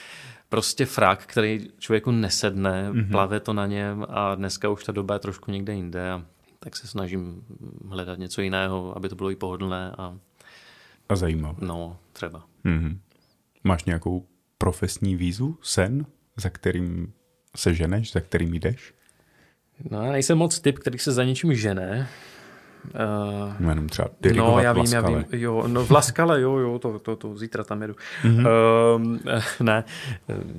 prostě 0.49 0.87
frak, 0.87 1.27
který 1.27 1.69
člověku 1.79 2.11
nesedne, 2.11 2.91
mm-hmm. 2.91 3.11
plave 3.11 3.41
to 3.41 3.53
na 3.53 3.67
něm 3.67 4.07
a 4.09 4.35
dneska 4.35 4.69
už 4.69 4.85
ta 4.85 4.93
doba 4.93 5.15
je 5.15 5.21
trošku 5.21 5.51
někde 5.51 5.75
jinde 5.75 6.11
a 6.11 6.25
tak 6.59 6.77
se 6.77 6.87
snažím 6.87 7.45
hledat 7.89 8.19
něco 8.19 8.41
jiného, 8.41 8.97
aby 8.97 9.09
to 9.09 9.15
bylo 9.15 9.31
i 9.31 9.37
pohodlné 9.37 9.95
a 9.99 10.17
a 11.11 11.17
zajímavé. 11.17 11.59
No, 11.61 11.97
třeba. 12.13 12.45
Mm-hmm. 12.65 12.99
Máš 13.65 13.85
nějakou 13.85 14.27
profesní 14.59 15.17
vízu, 15.17 15.59
sen, 15.63 16.07
za 16.37 16.51
kterým 16.51 17.13
se 17.57 17.75
ženeš, 17.75 18.13
za 18.13 18.21
kterým 18.21 18.55
jdeš? 18.55 18.95
No, 19.91 20.05
já 20.05 20.13
nejsem 20.13 20.39
moc 20.39 20.61
typ, 20.61 20.79
který 20.79 20.99
se 20.99 21.13
za 21.13 21.25
něčím 21.25 21.55
žene. 21.55 22.09
Uh, 23.61 23.69
jenom 23.69 23.89
třeba 23.89 24.09
dirigovat 24.21 24.57
No, 24.57 24.61
já 24.63 24.73
vím, 24.73 24.81
Laskale. 24.81 25.13
já 25.13 25.19
vím. 25.19 25.41
Jo, 25.41 25.65
no, 25.69 25.85
v 25.85 25.91
Laskale, 25.91 26.41
jo, 26.41 26.57
jo, 26.57 26.79
to, 26.79 26.99
to, 26.99 27.17
to 27.17 27.37
zítra 27.37 27.65
tam 27.65 27.83
jedu. 27.83 27.95
Mm-hmm. 28.23 28.47
Uh, 28.97 29.19
ne, 29.67 29.85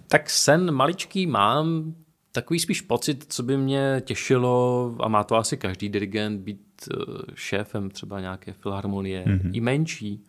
tak 0.08 0.30
sen 0.30 0.72
maličký 0.72 1.28
mám, 1.28 1.94
takový 2.32 2.60
spíš 2.60 2.82
pocit, 2.82 3.26
co 3.34 3.44
by 3.44 3.58
mě 3.58 4.02
těšilo, 4.06 4.96
a 5.00 5.08
má 5.08 5.24
to 5.24 5.36
asi 5.36 5.58
každý 5.58 5.90
dirigent, 5.90 6.42
být 6.42 6.62
eh, 6.92 6.96
šéfem 7.36 7.90
třeba 7.90 8.20
nějaké 8.20 8.54
filharmonie, 8.54 9.24
mm-hmm. 9.26 9.52
i 9.54 9.62
menší, 9.62 10.24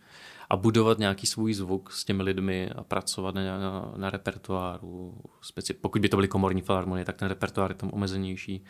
a 0.52 0.56
budovat 0.56 0.98
nějaký 0.98 1.26
svůj 1.26 1.54
zvuk 1.54 1.92
s 1.92 2.04
těmi 2.04 2.22
lidmi 2.22 2.70
a 2.70 2.84
pracovat 2.84 3.34
na, 3.34 3.58
na, 3.58 3.92
na 3.96 4.10
repertoáru. 4.10 5.14
Speci- 5.42 5.74
pokud 5.80 6.02
by 6.02 6.08
to 6.08 6.16
byly 6.16 6.28
komorní 6.28 6.62
filharmonie, 6.62 7.04
tak 7.04 7.16
ten 7.16 7.28
repertoár 7.28 7.70
je 7.70 7.74
tam 7.74 7.90
omezenější. 7.92 8.64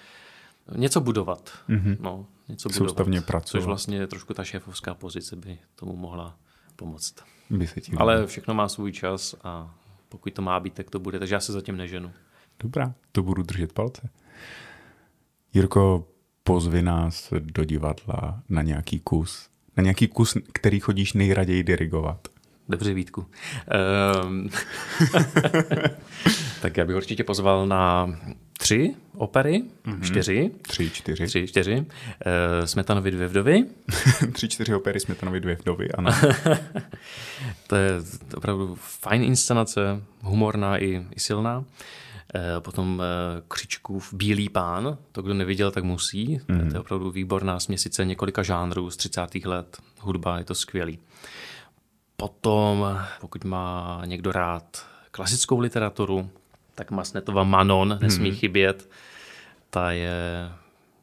Něco 0.76 1.00
budovat. 1.00 1.50
Mm-hmm. 1.68 1.96
No, 2.00 2.26
něco 2.48 2.70
Soustavně 2.70 3.20
budovat. 3.20 3.26
pracovat. 3.26 3.60
Což 3.60 3.66
vlastně 3.66 4.06
trošku 4.06 4.34
ta 4.34 4.44
šéfovská 4.44 4.94
pozice 4.94 5.36
by 5.36 5.58
tomu 5.74 5.96
mohla 5.96 6.36
pomoct. 6.76 7.14
By 7.50 7.66
se 7.66 7.80
tím 7.80 7.98
Ale 7.98 8.26
všechno 8.26 8.54
má 8.54 8.68
svůj 8.68 8.92
čas 8.92 9.34
a 9.44 9.74
pokud 10.08 10.34
to 10.34 10.42
má 10.42 10.60
být, 10.60 10.74
tak 10.74 10.90
to 10.90 10.98
bude. 10.98 11.18
Takže 11.18 11.34
já 11.34 11.40
se 11.40 11.52
zatím 11.52 11.76
neženu. 11.76 12.12
Dobrá, 12.62 12.94
to 13.12 13.22
budu 13.22 13.42
držet 13.42 13.72
palce. 13.72 14.10
Jirko, 15.54 16.08
pozvi 16.42 16.82
nás 16.82 17.32
do 17.40 17.64
divadla 17.64 18.42
na 18.48 18.62
nějaký 18.62 19.00
kus 19.00 19.51
na 19.76 19.82
nějaký 19.82 20.08
kus, 20.08 20.36
který 20.52 20.80
chodíš 20.80 21.12
nejraději 21.12 21.62
dirigovat? 21.62 22.28
Dobře, 22.68 22.94
Vítku. 22.94 23.26
Um, 24.26 24.50
tak 26.62 26.76
já 26.76 26.84
bych 26.84 26.96
určitě 26.96 27.24
pozval 27.24 27.66
na 27.66 28.14
tři 28.58 28.94
opery, 29.16 29.62
mm-hmm. 29.84 30.00
čtyři. 30.00 30.50
Tři, 30.62 30.90
čtyři. 30.90 31.26
Tři, 31.26 31.46
čtyři. 31.48 31.74
Uh, 31.76 31.84
Smetanovi 32.64 33.10
dvě 33.10 33.28
vdovy. 33.28 33.64
tři, 34.32 34.48
čtyři 34.48 34.74
opery 34.74 35.00
Smetanovi 35.00 35.40
dvě 35.40 35.54
vdovy, 35.54 35.92
ano. 35.92 36.10
to 37.66 37.76
je 37.76 37.90
opravdu 38.34 38.74
fajn 38.80 39.22
inscenace, 39.22 40.02
humorná 40.20 40.78
i, 40.78 41.06
i 41.16 41.20
silná. 41.20 41.64
Eh, 42.34 42.60
potom 42.60 43.02
eh, 43.02 43.42
Křičkův 43.48 44.14
Bílý 44.14 44.48
pán, 44.48 44.98
to 45.12 45.22
kdo 45.22 45.34
neviděl, 45.34 45.70
tak 45.70 45.84
musí. 45.84 46.32
Mm. 46.32 46.46
To 46.46 46.52
je 46.52 46.70
mhm. 46.70 46.76
opravdu 46.76 47.10
výborná 47.10 47.60
směsice 47.60 48.04
několika 48.04 48.42
žánrů 48.42 48.90
z 48.90 48.96
30. 48.96 49.34
let. 49.44 49.78
Hudba 50.00 50.38
je 50.38 50.44
to 50.44 50.54
skvělý. 50.54 50.98
Potom, 52.16 52.98
pokud 53.20 53.44
má 53.44 54.02
někdo 54.04 54.32
rád 54.32 54.86
klasickou 55.10 55.58
literaturu, 55.58 56.30
tak 56.74 56.90
Masnetova 56.90 57.44
Manon 57.44 57.98
nesmí 58.02 58.30
mm. 58.30 58.36
chybět. 58.36 58.90
Ta 59.70 59.90
je 59.90 60.50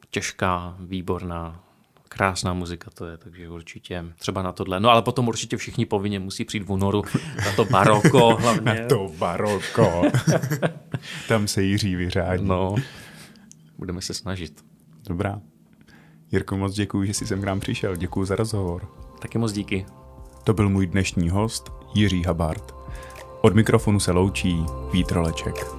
těžká, 0.10 0.76
výborná, 0.80 1.64
krásná 2.10 2.54
muzika 2.54 2.92
to 2.94 3.06
je, 3.06 3.18
takže 3.18 3.50
určitě 3.50 4.06
třeba 4.18 4.42
na 4.42 4.52
tohle. 4.52 4.80
No 4.80 4.90
ale 4.90 5.02
potom 5.02 5.28
určitě 5.28 5.58
všichni 5.58 5.86
povinně 5.86 6.20
musí 6.20 6.46
přijít 6.46 6.64
v 6.64 6.72
únoru 6.72 7.04
na 7.46 7.52
to 7.56 7.66
baroko 7.66 8.36
hlavně. 8.40 8.62
na 8.82 8.88
to 8.88 9.12
baroko. 9.18 10.02
Tam 11.28 11.48
se 11.48 11.64
Jiří 11.64 11.96
vyřádí. 11.96 12.46
No, 12.46 12.76
budeme 13.78 14.02
se 14.02 14.14
snažit. 14.14 14.66
Dobrá. 15.10 15.42
Jirko, 16.32 16.58
moc 16.58 16.74
děkuji, 16.76 17.08
že 17.08 17.14
jsi 17.14 17.28
sem 17.28 17.42
k 17.42 17.46
nám 17.46 17.60
přišel. 17.60 17.96
Děkuji 17.96 18.26
za 18.26 18.36
rozhovor. 18.36 18.88
Taky 19.22 19.38
moc 19.38 19.52
díky. 19.52 19.86
To 20.44 20.54
byl 20.54 20.70
můj 20.70 20.88
dnešní 20.88 21.30
host 21.30 21.72
Jiří 21.96 22.24
Habart. 22.24 22.76
Od 23.42 23.56
mikrofonu 23.56 24.00
se 24.00 24.12
loučí 24.12 24.66
Vítroleček. 24.94 25.79